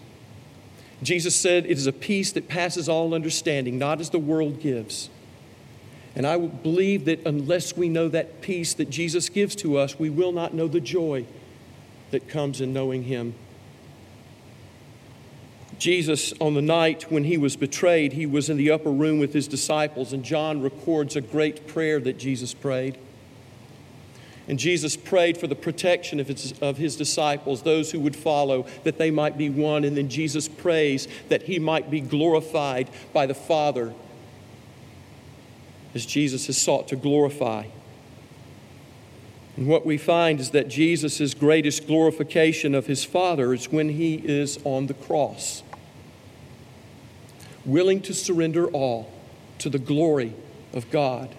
Jesus 1.03 1.37
said, 1.37 1.67
It 1.67 1.73
is 1.73 1.87
a 1.87 1.93
peace 1.93 2.33
that 2.33 2.49
passes 2.49 2.89
all 2.89 3.13
understanding, 3.13 3.79
not 3.79 4.01
as 4.01 4.09
the 4.09 4.19
world 4.19 4.61
gives. 4.61 5.11
And 6.17 6.27
I 6.27 6.39
believe 6.39 7.05
that 7.05 7.25
unless 7.27 7.77
we 7.77 7.91
know 7.91 8.09
that 8.09 8.41
peace 8.41 8.73
that 8.75 8.89
Jesus 8.89 9.29
gives 9.29 9.55
to 9.57 9.77
us, 9.77 9.99
we 9.99 10.09
will 10.09 10.33
not 10.33 10.55
know 10.55 10.67
the 10.67 10.81
joy 10.81 11.27
that 12.11 12.27
comes 12.27 12.61
in 12.63 12.73
knowing 12.73 13.03
Him. 13.03 13.35
Jesus, 15.79 16.33
on 16.41 16.55
the 16.55 16.63
night 16.63 17.11
when 17.11 17.25
he 17.25 17.37
was 17.37 17.55
betrayed, 17.55 18.15
he 18.15 18.25
was 18.25 18.49
in 18.49 18.57
the 18.57 18.71
upper 18.71 18.91
room 18.91 19.19
with 19.19 19.35
his 19.35 19.47
disciples, 19.47 20.15
and 20.15 20.25
John 20.25 20.63
records 20.63 21.17
a 21.17 21.21
great 21.21 21.67
prayer 21.67 22.01
that 22.01 22.19
Jesus 22.19 22.55
prayed. 22.55 22.99
And 24.49 24.59
Jesus 24.59 24.97
prayed 24.97 25.37
for 25.37 25.49
the 25.49 25.55
protection 25.55 26.19
of 26.19 26.29
his, 26.29 26.55
of 26.61 26.79
his 26.79 26.97
disciples, 26.97 27.63
those 27.63 27.91
who 27.91 28.01
would 28.01 28.17
follow, 28.17 28.65
that 28.85 28.97
they 28.97 29.11
might 29.11 29.37
be 29.37 29.51
one. 29.51 29.85
And 29.85 29.97
then 29.97 30.09
Jesus 30.09 30.49
prays 30.49 31.09
that 31.29 31.43
he 31.43 31.59
might 31.59 31.91
be 31.91 32.01
glorified 32.01 32.89
by 33.13 33.27
the 33.27 33.35
Father 33.35 33.93
as 35.97 36.07
Jesus 36.07 36.47
has 36.47 36.57
sought 36.57 36.87
to 36.89 36.97
glorify. 36.97 37.65
And 39.57 39.67
what 39.67 39.87
we 39.87 39.97
find 39.97 40.39
is 40.39 40.51
that 40.51 40.69
Jesus' 40.69 41.33
greatest 41.33 41.87
glorification 41.87 42.75
of 42.75 42.87
his 42.87 43.05
Father 43.05 43.55
is 43.55 43.73
when 43.73 43.89
he 43.89 44.17
is 44.17 44.59
on 44.65 44.87
the 44.87 44.95
cross, 44.95 45.63
willing 47.65 48.03
to 48.03 48.13
surrender 48.13 48.69
all 48.69 49.11
to 49.59 49.71
the 49.71 49.79
glory 49.79 50.35
of 50.75 50.91
God. 50.91 51.35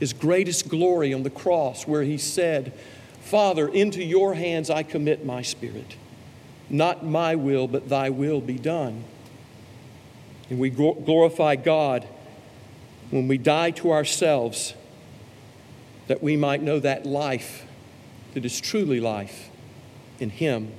His 0.00 0.12
greatest 0.12 0.68
glory 0.68 1.14
on 1.14 1.22
the 1.22 1.30
cross, 1.30 1.86
where 1.86 2.02
he 2.02 2.18
said, 2.18 2.72
Father, 3.20 3.68
into 3.68 4.02
your 4.02 4.34
hands 4.34 4.68
I 4.68 4.82
commit 4.82 5.24
my 5.24 5.42
spirit. 5.42 5.94
Not 6.68 7.04
my 7.04 7.36
will, 7.36 7.68
but 7.68 7.88
thy 7.88 8.10
will 8.10 8.40
be 8.40 8.58
done. 8.58 9.04
And 10.48 10.58
we 10.58 10.70
glorify 10.70 11.54
God 11.54 12.08
when 13.10 13.26
we 13.26 13.38
die 13.38 13.72
to 13.72 13.92
ourselves, 13.92 14.74
that 16.06 16.22
we 16.22 16.36
might 16.36 16.62
know 16.62 16.78
that 16.78 17.06
life 17.06 17.66
that 18.34 18.44
is 18.44 18.60
truly 18.60 19.00
life 19.00 19.48
in 20.18 20.30
Him. 20.30 20.72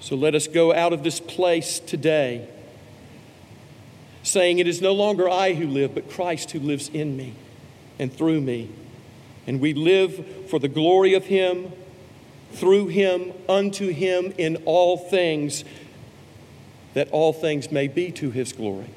So 0.00 0.16
let 0.16 0.34
us 0.34 0.46
go 0.46 0.72
out 0.72 0.92
of 0.92 1.02
this 1.02 1.20
place 1.20 1.78
today 1.78 2.48
saying, 4.22 4.58
It 4.58 4.68
is 4.68 4.80
no 4.80 4.92
longer 4.92 5.28
I 5.28 5.54
who 5.54 5.66
live, 5.66 5.94
but 5.94 6.10
Christ 6.10 6.52
who 6.52 6.60
lives 6.60 6.88
in 6.88 7.16
me 7.16 7.34
and 7.98 8.12
through 8.12 8.40
me. 8.40 8.70
And 9.46 9.60
we 9.60 9.74
live 9.74 10.48
for 10.48 10.60
the 10.60 10.68
glory 10.68 11.14
of 11.14 11.26
Him, 11.26 11.72
through 12.52 12.88
Him, 12.88 13.32
unto 13.48 13.92
Him 13.92 14.32
in 14.38 14.56
all 14.64 14.96
things, 14.96 15.64
that 16.94 17.08
all 17.10 17.32
things 17.32 17.72
may 17.72 17.88
be 17.88 18.12
to 18.12 18.30
His 18.30 18.52
glory, 18.52 18.90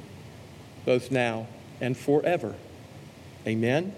both 0.85 1.09
now 1.09 1.47
and 1.81 1.97
forever. 1.97 2.55
Amen 3.47 3.93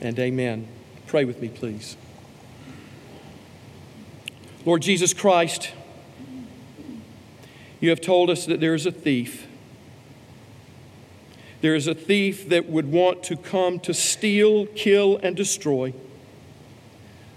and 0.00 0.18
amen. 0.18 0.68
Pray 1.06 1.24
with 1.24 1.40
me, 1.40 1.48
please. 1.48 1.96
Lord 4.64 4.82
Jesus 4.82 5.14
Christ, 5.14 5.72
you 7.80 7.90
have 7.90 8.00
told 8.00 8.30
us 8.30 8.46
that 8.46 8.60
there 8.60 8.74
is 8.74 8.86
a 8.86 8.92
thief. 8.92 9.46
There 11.62 11.74
is 11.74 11.86
a 11.86 11.94
thief 11.94 12.48
that 12.48 12.68
would 12.68 12.90
want 12.90 13.22
to 13.24 13.36
come 13.36 13.78
to 13.80 13.94
steal, 13.94 14.66
kill, 14.66 15.18
and 15.22 15.36
destroy. 15.36 15.94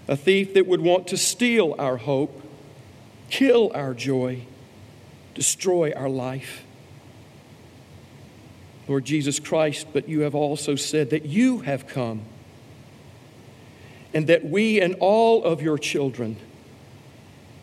A 0.08 0.16
thief 0.16 0.54
that 0.54 0.66
would 0.66 0.80
want 0.80 1.06
to 1.08 1.16
steal 1.16 1.74
our 1.78 1.96
hope, 1.96 2.42
kill 3.30 3.70
our 3.74 3.94
joy, 3.94 4.42
destroy 5.34 5.92
our 5.92 6.08
life. 6.08 6.65
Lord 8.88 9.04
Jesus 9.04 9.40
Christ, 9.40 9.88
but 9.92 10.08
you 10.08 10.20
have 10.20 10.34
also 10.34 10.76
said 10.76 11.10
that 11.10 11.26
you 11.26 11.60
have 11.60 11.86
come 11.86 12.22
and 14.14 14.28
that 14.28 14.44
we 14.44 14.80
and 14.80 14.94
all 15.00 15.44
of 15.44 15.60
your 15.60 15.76
children 15.76 16.36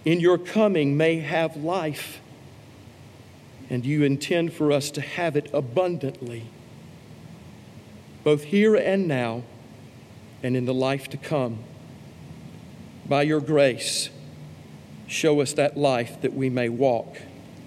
in 0.06 0.20
your 0.20 0.38
coming 0.38 0.98
may 0.98 1.20
have 1.20 1.56
life. 1.56 2.20
And 3.70 3.86
you 3.86 4.04
intend 4.04 4.54
for 4.54 4.72
us 4.72 4.92
to 4.92 5.02
have 5.02 5.36
it 5.36 5.50
abundantly, 5.54 6.46
both 8.24 8.44
here 8.44 8.76
and 8.76 9.08
now 9.08 9.44
and 10.44 10.56
in 10.56 10.66
the 10.66 10.74
life 10.74 11.10
to 11.10 11.18
come. 11.18 11.60
By 13.08 13.24
your 13.24 13.40
grace, 13.40 14.10
show 15.08 15.42
us 15.42 15.54
that 15.54 15.76
life 15.78 16.22
that 16.22 16.34
we 16.34 16.50
may 16.50 16.70
walk 16.70 17.18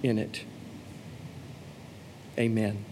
in 0.03 0.19
it. 0.19 0.45
Amen. 2.38 2.85